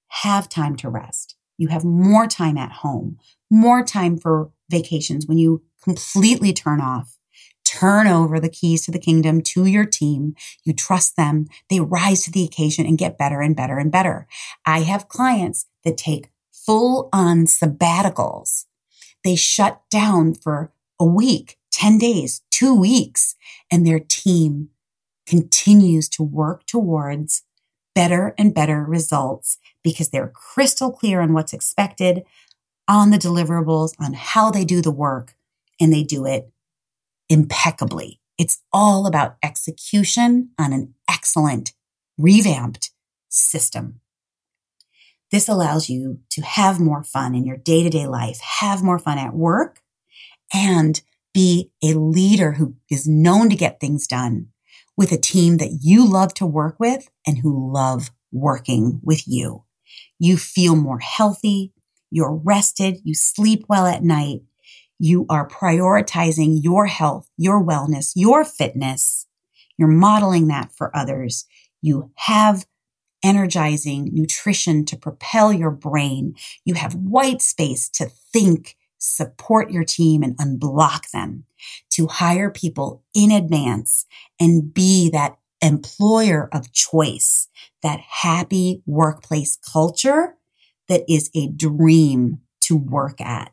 have 0.08 0.48
time 0.48 0.76
to 0.78 0.90
rest. 0.90 1.36
You 1.58 1.70
have 1.70 1.84
more 1.84 2.28
time 2.28 2.58
at 2.58 2.72
home, 2.72 3.18
more 3.50 3.84
time 3.84 4.18
for 4.18 4.52
vacations 4.70 5.28
when 5.28 5.38
you 5.38 5.64
completely 5.84 6.54
turn 6.54 6.82
off, 6.82 7.18
turn 7.64 8.08
over 8.08 8.40
the 8.40 8.50
keys 8.50 8.86
to 8.86 8.92
the 8.92 9.00
kingdom 9.00 9.42
to 9.42 9.66
your 9.66 9.86
team. 9.86 10.36
You 10.64 10.74
trust 10.74 11.16
them. 11.16 11.48
They 11.70 11.80
rise 11.80 12.24
to 12.24 12.32
the 12.32 12.44
occasion 12.44 12.86
and 12.86 12.98
get 12.98 13.18
better 13.18 13.42
and 13.42 13.56
better 13.56 13.78
and 13.78 13.92
better. 13.92 14.28
I 14.66 14.80
have 14.82 15.10
clients 15.10 15.66
that 15.84 15.98
take 15.98 16.30
full 16.52 17.10
on 17.12 17.46
sabbaticals. 17.46 18.66
They 19.24 19.36
shut 19.36 19.82
down 19.90 20.36
for 20.36 20.72
a 21.00 21.06
week, 21.06 21.58
10 21.72 21.98
days, 21.98 22.42
two 22.52 22.74
weeks, 22.74 23.36
and 23.72 23.86
their 23.86 24.00
team 24.00 24.70
continues 25.26 26.08
to 26.10 26.24
work 26.24 26.66
towards 26.66 27.44
better 27.94 28.36
and 28.38 28.54
better 28.54 28.84
results 28.84 29.58
because 29.84 30.10
they're 30.10 30.28
crystal 30.28 30.92
clear 30.92 31.22
on 31.22 31.34
what's 31.34 31.54
expected, 31.54 32.24
on 32.88 33.12
the 33.12 33.18
deliverables, 33.18 33.94
on 34.00 34.14
how 34.14 34.52
they 34.52 34.66
do 34.66 34.82
the 34.82 34.92
work, 34.92 35.36
and 35.80 35.92
they 35.92 36.04
do 36.04 36.26
it 36.26 36.52
impeccably. 37.30 38.22
It's 38.38 38.62
all 38.72 39.08
about 39.08 39.38
execution 39.42 40.50
on 40.60 40.74
an 40.74 40.94
excellent, 41.10 41.74
revamped 42.18 42.92
system. 43.30 44.02
This 45.32 45.50
allows 45.50 45.90
you 45.90 46.20
to 46.32 46.42
have 46.42 46.80
more 46.80 47.04
fun 47.04 47.34
in 47.34 47.46
your 47.46 47.58
day 47.58 47.84
to 47.84 47.90
day 47.90 48.08
life, 48.08 48.40
have 48.40 48.84
more 48.84 49.00
fun 49.00 49.18
at 49.18 49.34
work, 49.34 49.82
and 50.54 51.02
be 51.34 51.72
a 51.84 51.94
leader 51.94 52.54
who 52.54 52.76
is 52.90 53.08
known 53.08 53.50
to 53.50 53.56
get 53.56 53.80
things 53.80 54.08
done 54.08 54.48
with 54.96 55.12
a 55.12 55.18
team 55.18 55.58
that 55.58 55.80
you 55.82 56.08
love 56.10 56.34
to 56.36 56.46
work 56.46 56.80
with 56.80 57.10
and 57.28 57.40
who 57.40 57.74
love 57.74 58.12
working 58.32 59.02
with 59.04 59.28
you. 59.28 59.64
You 60.20 60.38
feel 60.38 60.76
more 60.76 61.00
healthy. 61.00 61.74
You're 62.16 62.36
rested. 62.46 63.02
You 63.04 63.14
sleep 63.14 63.66
well 63.68 63.86
at 63.86 64.02
night. 64.02 64.40
You 65.00 65.26
are 65.30 65.46
prioritizing 65.46 66.64
your 66.64 66.86
health, 66.86 67.30
your 67.36 67.62
wellness, 67.62 68.14
your 68.16 68.46
fitness. 68.46 69.28
You're 69.78 69.90
modeling 69.90 70.48
that 70.48 70.72
for 70.72 70.96
others. 70.96 71.46
You 71.82 72.12
have 72.16 72.66
energizing 73.22 74.12
nutrition 74.14 74.86
to 74.86 74.96
propel 74.96 75.52
your 75.52 75.72
brain. 75.72 76.36
You 76.64 76.76
have 76.76 76.96
white 76.96 77.42
space 77.42 77.90
to 77.90 78.06
think, 78.06 78.78
support 78.98 79.70
your 79.70 79.84
team 79.84 80.24
and 80.24 80.38
unblock 80.38 81.12
them, 81.12 81.44
to 81.90 82.08
hire 82.08 82.50
people 82.50 83.04
in 83.14 83.30
advance 83.30 84.06
and 84.40 84.74
be 84.74 85.10
that 85.10 85.38
employer 85.62 86.48
of 86.54 86.72
choice, 86.72 87.50
that 87.84 88.00
happy 88.00 88.84
workplace 88.86 89.58
culture 89.58 90.35
that 90.88 91.04
is 91.08 91.30
a 91.36 91.48
dream 91.48 92.40
to 92.62 92.76
work 92.78 93.22
at. 93.22 93.52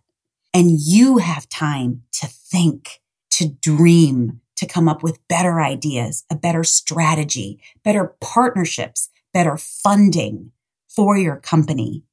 And 0.54 0.70
you 0.70 1.18
have 1.18 1.48
time 1.48 2.02
to 2.12 2.26
think, 2.26 3.00
to 3.30 3.48
dream, 3.48 4.40
to 4.56 4.66
come 4.66 4.88
up 4.88 5.02
with 5.02 5.26
better 5.28 5.60
ideas, 5.60 6.24
a 6.30 6.36
better 6.36 6.62
strategy, 6.62 7.60
better 7.82 8.14
partnerships, 8.20 9.08
better 9.32 9.56
funding 9.56 10.52
for 10.88 11.16
your 11.16 11.36
company 11.36 12.04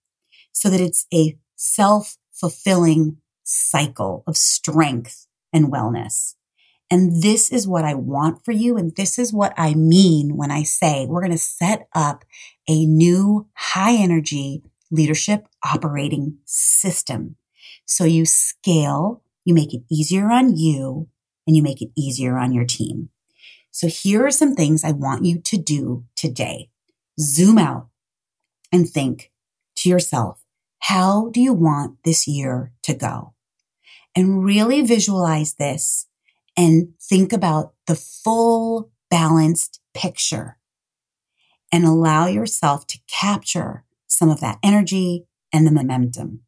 so 0.51 0.69
that 0.69 0.81
it's 0.81 1.05
a 1.13 1.37
self 1.55 2.17
fulfilling 2.31 3.17
cycle 3.43 4.23
of 4.25 4.37
strength 4.37 5.27
and 5.51 5.71
wellness. 5.71 6.35
And 6.91 7.21
this 7.21 7.51
is 7.51 7.67
what 7.67 7.85
I 7.85 7.93
want 7.93 8.43
for 8.43 8.51
you. 8.51 8.77
And 8.77 8.95
this 8.95 9.19
is 9.19 9.31
what 9.31 9.53
I 9.57 9.73
mean 9.75 10.35
when 10.35 10.49
I 10.49 10.63
say 10.63 11.05
we're 11.05 11.21
going 11.21 11.31
to 11.31 11.37
set 11.37 11.87
up 11.93 12.25
a 12.67 12.85
new 12.85 13.47
high 13.53 13.95
energy 13.95 14.63
leadership 14.91 15.47
operating 15.63 16.37
system. 16.45 17.35
So 17.85 18.03
you 18.05 18.25
scale, 18.25 19.23
you 19.45 19.53
make 19.53 19.73
it 19.73 19.83
easier 19.91 20.29
on 20.31 20.55
you 20.55 21.07
and 21.47 21.55
you 21.55 21.63
make 21.63 21.81
it 21.81 21.89
easier 21.97 22.37
on 22.37 22.53
your 22.53 22.65
team. 22.65 23.09
So 23.71 23.87
here 23.87 24.25
are 24.25 24.31
some 24.31 24.55
things 24.55 24.83
I 24.83 24.91
want 24.91 25.25
you 25.25 25.39
to 25.39 25.57
do 25.57 26.05
today. 26.15 26.69
Zoom 27.19 27.57
out 27.57 27.87
and 28.71 28.89
think 28.89 29.31
to 29.77 29.89
yourself, 29.89 30.43
how 30.79 31.29
do 31.29 31.41
you 31.41 31.53
want 31.53 31.97
this 32.03 32.27
year 32.27 32.71
to 32.83 32.93
go? 32.93 33.33
And 34.15 34.43
really 34.43 34.81
visualize 34.81 35.55
this 35.55 36.07
and 36.57 36.93
think 37.01 37.31
about 37.31 37.73
the 37.87 37.95
full 37.95 38.91
balanced 39.09 39.81
picture 39.93 40.57
and 41.71 41.85
allow 41.85 42.27
yourself 42.27 42.87
to 42.87 42.99
capture 43.07 43.85
some 44.19 44.29
of 44.29 44.41
that 44.41 44.59
energy 44.61 45.25
and 45.53 45.65
the 45.65 45.71
momentum. 45.71 46.41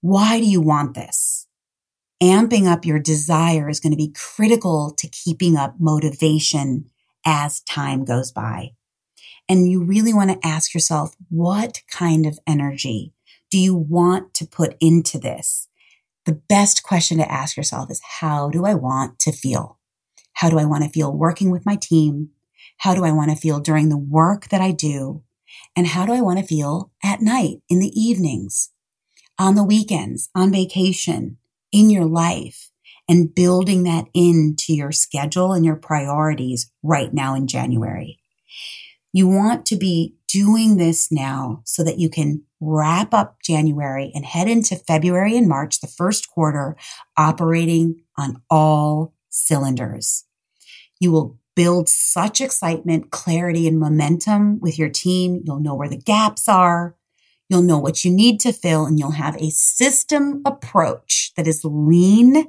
Why 0.00 0.40
do 0.40 0.44
you 0.44 0.60
want 0.60 0.94
this? 0.94 1.46
Amping 2.20 2.66
up 2.66 2.84
your 2.84 2.98
desire 2.98 3.68
is 3.68 3.78
going 3.78 3.92
to 3.92 3.96
be 3.96 4.12
critical 4.12 4.92
to 4.98 5.06
keeping 5.06 5.56
up 5.56 5.76
motivation 5.78 6.86
as 7.24 7.60
time 7.60 8.04
goes 8.04 8.32
by. 8.32 8.72
And 9.48 9.70
you 9.70 9.84
really 9.84 10.12
want 10.12 10.30
to 10.30 10.44
ask 10.46 10.74
yourself, 10.74 11.14
what 11.30 11.82
kind 11.88 12.26
of 12.26 12.40
energy 12.44 13.12
do 13.52 13.58
you 13.58 13.76
want 13.76 14.34
to 14.34 14.44
put 14.44 14.76
into 14.80 15.16
this? 15.16 15.68
The 16.24 16.40
best 16.48 16.82
question 16.82 17.18
to 17.18 17.30
ask 17.30 17.56
yourself 17.56 17.88
is, 17.88 18.00
how 18.20 18.50
do 18.50 18.64
I 18.64 18.74
want 18.74 19.20
to 19.20 19.30
feel? 19.30 19.78
How 20.32 20.50
do 20.50 20.58
I 20.58 20.64
want 20.64 20.82
to 20.82 20.90
feel 20.90 21.16
working 21.16 21.52
with 21.52 21.64
my 21.64 21.76
team? 21.76 22.30
How 22.78 22.96
do 22.96 23.04
I 23.04 23.12
want 23.12 23.30
to 23.30 23.36
feel 23.36 23.60
during 23.60 23.90
the 23.90 23.96
work 23.96 24.48
that 24.48 24.60
I 24.60 24.72
do? 24.72 25.22
And 25.76 25.88
how 25.88 26.06
do 26.06 26.12
I 26.12 26.22
want 26.22 26.38
to 26.38 26.46
feel 26.46 26.90
at 27.04 27.20
night, 27.20 27.58
in 27.68 27.78
the 27.78 27.92
evenings, 27.94 28.70
on 29.38 29.54
the 29.54 29.64
weekends, 29.64 30.30
on 30.34 30.50
vacation, 30.50 31.36
in 31.70 31.90
your 31.90 32.06
life? 32.06 32.70
And 33.08 33.32
building 33.32 33.84
that 33.84 34.06
into 34.14 34.74
your 34.74 34.90
schedule 34.90 35.52
and 35.52 35.64
your 35.64 35.76
priorities 35.76 36.72
right 36.82 37.14
now 37.14 37.36
in 37.36 37.46
January. 37.46 38.18
You 39.12 39.28
want 39.28 39.64
to 39.66 39.76
be 39.76 40.16
doing 40.28 40.76
this 40.76 41.12
now 41.12 41.62
so 41.64 41.84
that 41.84 42.00
you 42.00 42.10
can 42.10 42.42
wrap 42.60 43.14
up 43.14 43.36
January 43.44 44.10
and 44.12 44.24
head 44.24 44.48
into 44.48 44.74
February 44.74 45.36
and 45.36 45.48
March, 45.48 45.80
the 45.80 45.86
first 45.86 46.28
quarter, 46.28 46.76
operating 47.16 48.02
on 48.18 48.42
all 48.50 49.14
cylinders. 49.28 50.24
You 50.98 51.12
will 51.12 51.38
build 51.56 51.88
such 51.88 52.40
excitement, 52.40 53.10
clarity, 53.10 53.66
and 53.66 53.80
momentum 53.80 54.60
with 54.60 54.78
your 54.78 54.90
team. 54.90 55.42
You'll 55.44 55.58
know 55.58 55.74
where 55.74 55.88
the 55.88 55.96
gaps 55.96 56.48
are. 56.48 56.94
You'll 57.48 57.62
know 57.62 57.78
what 57.78 58.04
you 58.04 58.12
need 58.12 58.38
to 58.40 58.52
fill, 58.52 58.86
and 58.86 58.98
you'll 58.98 59.12
have 59.12 59.36
a 59.36 59.50
system 59.50 60.42
approach 60.44 61.32
that 61.36 61.48
is 61.48 61.64
lean, 61.64 62.46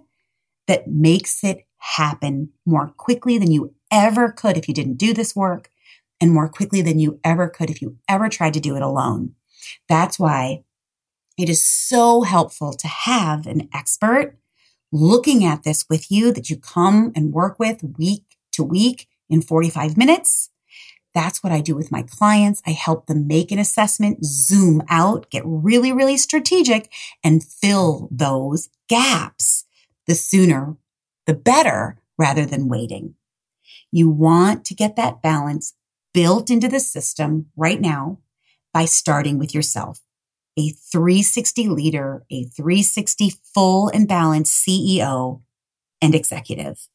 that 0.68 0.88
makes 0.88 1.44
it 1.44 1.66
happen 1.78 2.50
more 2.66 2.90
quickly 2.98 3.38
than 3.38 3.52
you 3.52 3.74
ever 3.90 4.32
could 4.32 4.58
if 4.58 4.68
you 4.68 4.74
didn't 4.74 4.98
do 4.98 5.14
this 5.14 5.36
work 5.36 5.70
and 6.20 6.34
more 6.34 6.50
quickly 6.50 6.82
than 6.82 7.00
you 7.00 7.20
ever 7.24 7.48
could 7.48 7.70
if 7.70 7.82
you 7.82 7.98
ever 8.10 8.28
tried 8.28 8.54
to 8.54 8.60
do 8.60 8.76
it 8.76 8.82
alone. 8.82 9.34
That's 9.88 10.20
why 10.20 10.64
it 11.38 11.50
is 11.50 11.64
so 11.64 12.24
helpful 12.24 12.74
to 12.74 12.88
have 12.88 13.46
an 13.46 13.70
expert 13.74 14.38
looking 14.92 15.46
at 15.46 15.64
this 15.64 15.86
with 15.90 16.12
you 16.12 16.32
that 16.34 16.50
you 16.50 16.58
come 16.58 17.12
and 17.16 17.34
work 17.34 17.60
with 17.60 17.84
week 17.98 18.27
to 18.58 18.64
week 18.64 19.08
in 19.30 19.42
45 19.42 19.98
minutes. 19.98 20.50
That's 21.16 21.42
what 21.42 21.52
I 21.52 21.62
do 21.62 21.76
with 21.76 21.92
my 21.92 22.04
clients. 22.04 22.62
I 22.68 22.72
help 22.72 23.08
them 23.08 23.26
make 23.26 23.52
an 23.52 23.58
assessment, 23.58 24.24
zoom 24.24 24.84
out, 24.90 25.32
get 25.32 25.42
really, 25.46 25.92
really 25.92 26.18
strategic 26.18 26.92
and 27.24 27.44
fill 27.44 28.08
those 28.12 28.70
gaps. 28.88 29.66
The 30.06 30.14
sooner, 30.14 30.78
the 31.26 31.34
better 31.34 31.98
rather 32.18 32.46
than 32.46 32.70
waiting. 32.70 33.16
You 33.92 34.10
want 34.10 34.64
to 34.66 34.76
get 34.76 34.96
that 34.96 35.22
balance 35.22 35.74
built 36.14 36.50
into 36.50 36.68
the 36.68 36.80
system 36.80 37.48
right 37.56 37.82
now 37.82 38.20
by 38.74 38.86
starting 38.86 39.40
with 39.40 39.56
yourself. 39.56 40.02
A 40.58 40.70
360 40.70 41.68
leader, 41.68 42.26
a 42.32 42.44
360 42.44 43.34
full 43.54 43.90
and 43.90 44.08
balanced 44.08 44.66
CEO 44.66 45.42
and 46.02 46.16
executive. 46.16 46.88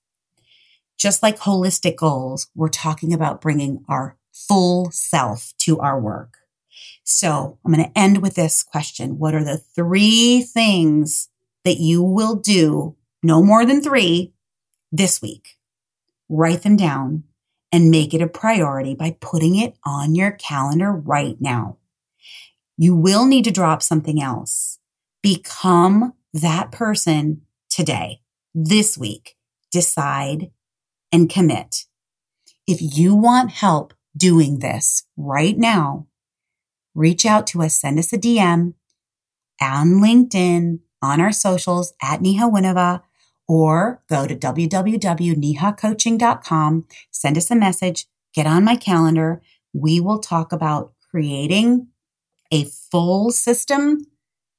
Just 1.03 1.21
like 1.21 1.41
holistic 1.41 1.97
goals, 1.97 2.47
we're 2.55 2.69
talking 2.69 3.13
about 3.13 3.41
bringing 3.41 3.85
our 3.89 4.17
full 4.33 4.89
self 4.93 5.53
to 5.59 5.81
our 5.81 5.99
work. 5.99 6.37
So 7.03 7.59
I'm 7.65 7.73
going 7.73 7.85
to 7.85 7.99
end 7.99 8.23
with 8.23 8.37
this 8.37 8.63
question. 8.63 9.19
What 9.19 9.35
are 9.35 9.43
the 9.43 9.59
three 9.59 10.43
things 10.43 11.29
that 11.65 11.79
you 11.79 12.05
will 12.05 12.37
do, 12.37 12.95
no 13.21 13.43
more 13.43 13.67
than 13.67 13.83
three, 13.83 14.33
this 14.93 15.21
week? 15.21 15.57
Write 16.29 16.63
them 16.63 16.77
down 16.77 17.25
and 17.73 17.91
make 17.91 18.15
it 18.15 18.23
a 18.23 18.29
priority 18.29 18.95
by 18.95 19.17
putting 19.21 19.57
it 19.57 19.75
on 19.85 20.15
your 20.15 20.31
calendar 20.31 20.93
right 20.93 21.37
now. 21.41 21.79
You 22.79 22.95
will 22.95 23.27
need 23.27 23.43
to 23.47 23.51
drop 23.51 23.83
something 23.83 24.23
else. 24.23 24.79
Become 25.21 26.13
that 26.33 26.71
person 26.71 27.43
today, 27.69 28.21
this 28.55 28.97
week. 28.97 29.35
Decide 29.73 30.53
and 31.13 31.31
commit. 31.31 31.85
If 32.67 32.79
you 32.81 33.15
want 33.15 33.53
help 33.53 33.93
doing 34.17 34.61
this 34.61 35.05
right 35.17 35.59
now, 35.59 36.07
reach 36.95 37.27
out 37.27 37.47
to 37.49 37.61
us, 37.63 37.81
send 37.81 37.99
us 37.99 38.13
a 38.13 38.19
DM 38.19 38.75
on 39.61 40.01
LinkedIn, 40.01 40.79
on 41.03 41.21
our 41.21 41.33
socials 41.33 41.93
at 42.03 42.23
Neha 42.23 42.49
Winnova, 42.49 43.03
or 43.49 44.03
go 44.09 44.25
to 44.27 44.35
www.nehacoaching.com, 44.35 46.87
send 47.11 47.37
us 47.37 47.51
a 47.51 47.57
message, 47.57 48.07
get 48.35 48.47
on 48.47 48.65
my 48.65 48.77
calendar. 48.77 49.43
We 49.75 50.01
will 50.01 50.21
talk 50.21 50.53
about 50.53 50.93
creating 51.11 51.89
a 52.51 52.65
full 52.65 53.31
system, 53.31 54.07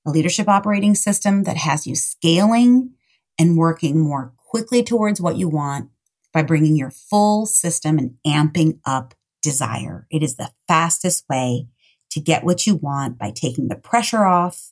a 0.05 0.11
leadership 0.11 0.47
operating 0.49 0.95
system 0.95 1.43
that 1.43 1.57
has 1.57 1.85
you 1.87 1.95
scaling 1.95 2.91
and 3.39 3.57
working 3.57 3.99
more 3.99 4.33
quickly 4.37 4.83
towards 4.83 5.21
what 5.21 5.37
you 5.37 5.49
want 5.49 5.89
by 6.34 6.43
bringing 6.43 6.76
your 6.76 6.91
full 6.91 7.46
system 7.46 7.98
and 7.98 8.15
amping 8.26 8.80
up 8.86 9.13
desire. 9.41 10.08
It 10.10 10.24
is 10.24 10.36
the 10.36 10.52
fastest 10.67 11.26
way 11.30 11.67
to 12.12 12.19
get 12.19 12.43
what 12.43 12.65
you 12.65 12.76
want 12.76 13.17
by 13.17 13.32
taking 13.32 13.67
the 13.67 13.76
pressure 13.76 14.26
off 14.26 14.72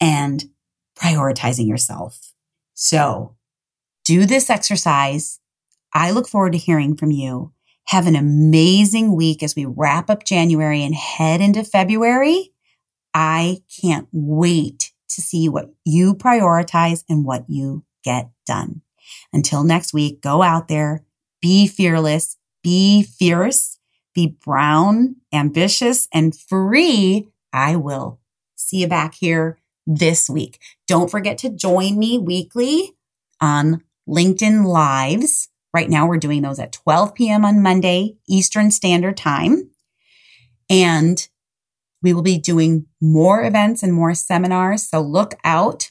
and 0.00 0.44
prioritizing 0.96 1.66
yourself. 1.66 2.32
So 2.74 3.36
do 4.04 4.26
this 4.26 4.50
exercise. 4.50 5.40
I 5.92 6.10
look 6.10 6.28
forward 6.28 6.52
to 6.52 6.58
hearing 6.58 6.96
from 6.96 7.10
you. 7.10 7.52
Have 7.88 8.06
an 8.06 8.16
amazing 8.16 9.14
week 9.14 9.42
as 9.42 9.54
we 9.54 9.66
wrap 9.66 10.10
up 10.10 10.24
January 10.24 10.82
and 10.82 10.94
head 10.94 11.40
into 11.40 11.64
February. 11.64 12.52
I 13.12 13.58
can't 13.80 14.08
wait 14.12 14.92
to 15.10 15.20
see 15.20 15.48
what 15.48 15.72
you 15.84 16.14
prioritize 16.14 17.04
and 17.08 17.24
what 17.24 17.44
you 17.48 17.84
get 18.02 18.30
done. 18.46 18.82
Until 19.34 19.64
next 19.64 19.92
week, 19.92 20.22
go 20.22 20.42
out 20.42 20.68
there, 20.68 21.04
be 21.42 21.66
fearless, 21.66 22.36
be 22.62 23.02
fierce, 23.02 23.78
be 24.14 24.38
brown, 24.44 25.16
ambitious, 25.32 26.08
and 26.12 26.34
free. 26.34 27.28
I 27.52 27.74
will 27.74 28.20
see 28.54 28.78
you 28.78 28.86
back 28.86 29.14
here 29.14 29.58
this 29.86 30.30
week. 30.30 30.60
Don't 30.86 31.10
forget 31.10 31.36
to 31.38 31.50
join 31.50 31.98
me 31.98 32.16
weekly 32.16 32.92
on 33.40 33.82
LinkedIn 34.08 34.64
Lives. 34.64 35.48
Right 35.74 35.90
now, 35.90 36.06
we're 36.06 36.16
doing 36.18 36.42
those 36.42 36.60
at 36.60 36.72
12 36.72 37.14
p.m. 37.16 37.44
on 37.44 37.60
Monday, 37.60 38.16
Eastern 38.28 38.70
Standard 38.70 39.16
Time. 39.16 39.70
And 40.70 41.26
we 42.02 42.12
will 42.12 42.22
be 42.22 42.38
doing 42.38 42.86
more 43.00 43.42
events 43.42 43.82
and 43.82 43.92
more 43.92 44.14
seminars. 44.14 44.88
So 44.88 45.00
look 45.00 45.34
out 45.42 45.90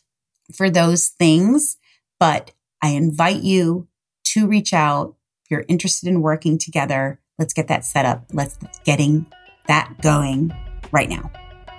for 0.55 0.69
those 0.69 1.09
things. 1.09 1.75
But 2.19 2.51
I 2.83 2.89
invite 2.89 3.41
you 3.43 3.87
to 4.25 4.45
reach 4.45 4.73
out. 4.73 5.15
If 5.45 5.51
you're 5.51 5.65
interested 5.69 6.09
in 6.09 6.21
working 6.21 6.57
together, 6.57 7.21
let's 7.39 7.53
get 7.53 7.69
that 7.69 7.85
set 7.85 8.05
up. 8.05 8.25
Let's 8.33 8.59
getting 8.83 9.25
that 9.67 10.01
going 10.01 10.53
right 10.91 11.07
now. 11.07 11.31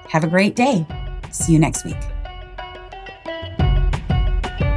Have 0.09 0.25
a 0.25 0.29
great 0.29 0.57
day. 0.57 0.87
See 1.31 1.53
you 1.53 1.59
next 1.59 1.85
week. 1.85 2.01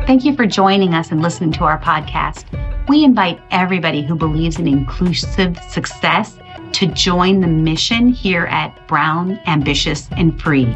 Thank 0.06 0.26
you 0.26 0.36
for 0.36 0.46
joining 0.46 0.94
us 0.94 1.12
and 1.12 1.22
listening 1.22 1.54
to 1.54 1.64
our 1.64 1.80
podcast. 1.80 2.46
We 2.90 3.06
invite 3.06 3.40
everybody 3.52 4.02
who 4.02 4.16
believes 4.16 4.60
in 4.60 4.68
inclusive 4.68 5.58
success 5.70 6.38
to 6.74 6.88
join 6.88 7.40
the 7.40 7.48
mission 7.48 8.10
here 8.10 8.46
at 8.48 8.86
Brown, 8.88 9.40
Ambitious, 9.48 10.10
and 10.12 10.42
Free. 10.42 10.76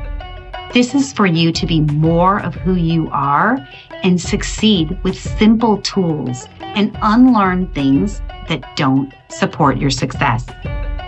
This 0.74 0.96
is 0.96 1.12
for 1.12 1.26
you 1.26 1.52
to 1.52 1.66
be 1.66 1.82
more 1.82 2.40
of 2.42 2.56
who 2.56 2.76
you 2.76 3.10
are 3.12 3.58
and 4.04 4.20
succeed 4.20 4.98
with 5.04 5.20
simple 5.20 5.82
tools 5.82 6.48
and 6.62 6.98
unlearn 7.02 7.68
things 7.74 8.22
that 8.48 8.64
don't 8.78 9.14
support 9.28 9.78
your 9.78 9.90
success. 9.90 10.46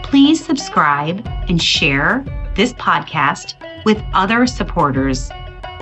Please 0.04 0.43
subscribe 0.43 1.26
and 1.47 1.62
share 1.62 2.26
this 2.58 2.73
podcast 2.73 3.54
with 3.86 4.04
other 4.13 4.45
supporters 4.47 5.30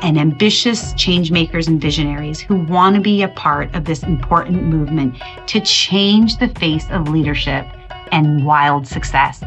and 0.04 0.16
ambitious 0.16 0.94
change 0.94 1.32
makers 1.32 1.68
and 1.68 1.82
visionaries 1.82 2.40
who 2.40 2.58
want 2.66 2.96
to 2.96 3.02
be 3.02 3.24
a 3.24 3.30
part 3.30 3.74
of 3.74 3.86
this 3.86 4.04
important 4.04 4.62
movement 4.62 5.16
to 5.48 5.60
change 5.60 6.38
the 6.38 6.50
face 6.50 6.86
of 6.92 7.10
leadership 7.10 7.66
and 8.12 8.46
wild 8.46 8.86
success. 8.86 9.44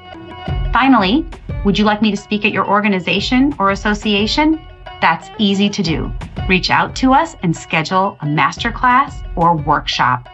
Finally, 0.73 1.27
would 1.65 1.79
you 1.79 1.85
like 1.85 2.03
me 2.03 2.11
to 2.11 2.17
speak 2.17 2.45
at 2.45 2.53
your 2.53 2.67
organization 2.67 3.55
or 3.59 3.71
association? 3.71 4.61
That's 5.01 5.29
easy 5.39 5.69
to 5.69 5.83
do. 5.83 6.13
Reach 6.49 6.71
out 6.71 6.97
to 6.97 7.13
us 7.13 7.37
and 7.43 7.57
schedule 7.57 8.17
a 8.21 8.27
masterclass 8.27 9.15
or 9.37 9.57
workshop. 9.57 10.29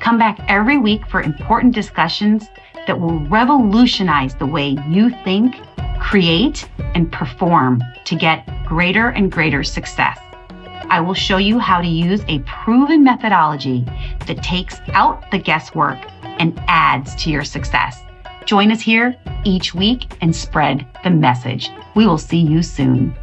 Come 0.00 0.18
back 0.18 0.38
every 0.48 0.78
week 0.78 1.06
for 1.08 1.22
important 1.22 1.74
discussions 1.74 2.48
that 2.86 2.98
will 2.98 3.20
revolutionize 3.28 4.34
the 4.34 4.46
way 4.46 4.76
you 4.88 5.10
think 5.24 5.56
create, 6.04 6.68
and 6.94 7.10
perform 7.10 7.82
to 8.04 8.14
get 8.14 8.46
greater 8.66 9.08
and 9.08 9.32
greater 9.32 9.64
success. 9.64 10.18
I 10.90 11.00
will 11.00 11.14
show 11.14 11.38
you 11.38 11.58
how 11.58 11.80
to 11.80 11.88
use 11.88 12.22
a 12.28 12.40
proven 12.40 13.02
methodology 13.02 13.84
that 14.26 14.42
takes 14.42 14.76
out 14.92 15.28
the 15.30 15.38
guesswork 15.38 15.98
and 16.22 16.62
adds 16.68 17.14
to 17.24 17.30
your 17.30 17.42
success. 17.42 18.02
Join 18.44 18.70
us 18.70 18.82
here 18.82 19.16
each 19.44 19.74
week 19.74 20.16
and 20.20 20.36
spread 20.36 20.86
the 21.02 21.10
message. 21.10 21.70
We 21.96 22.06
will 22.06 22.18
see 22.18 22.38
you 22.38 22.62
soon. 22.62 23.16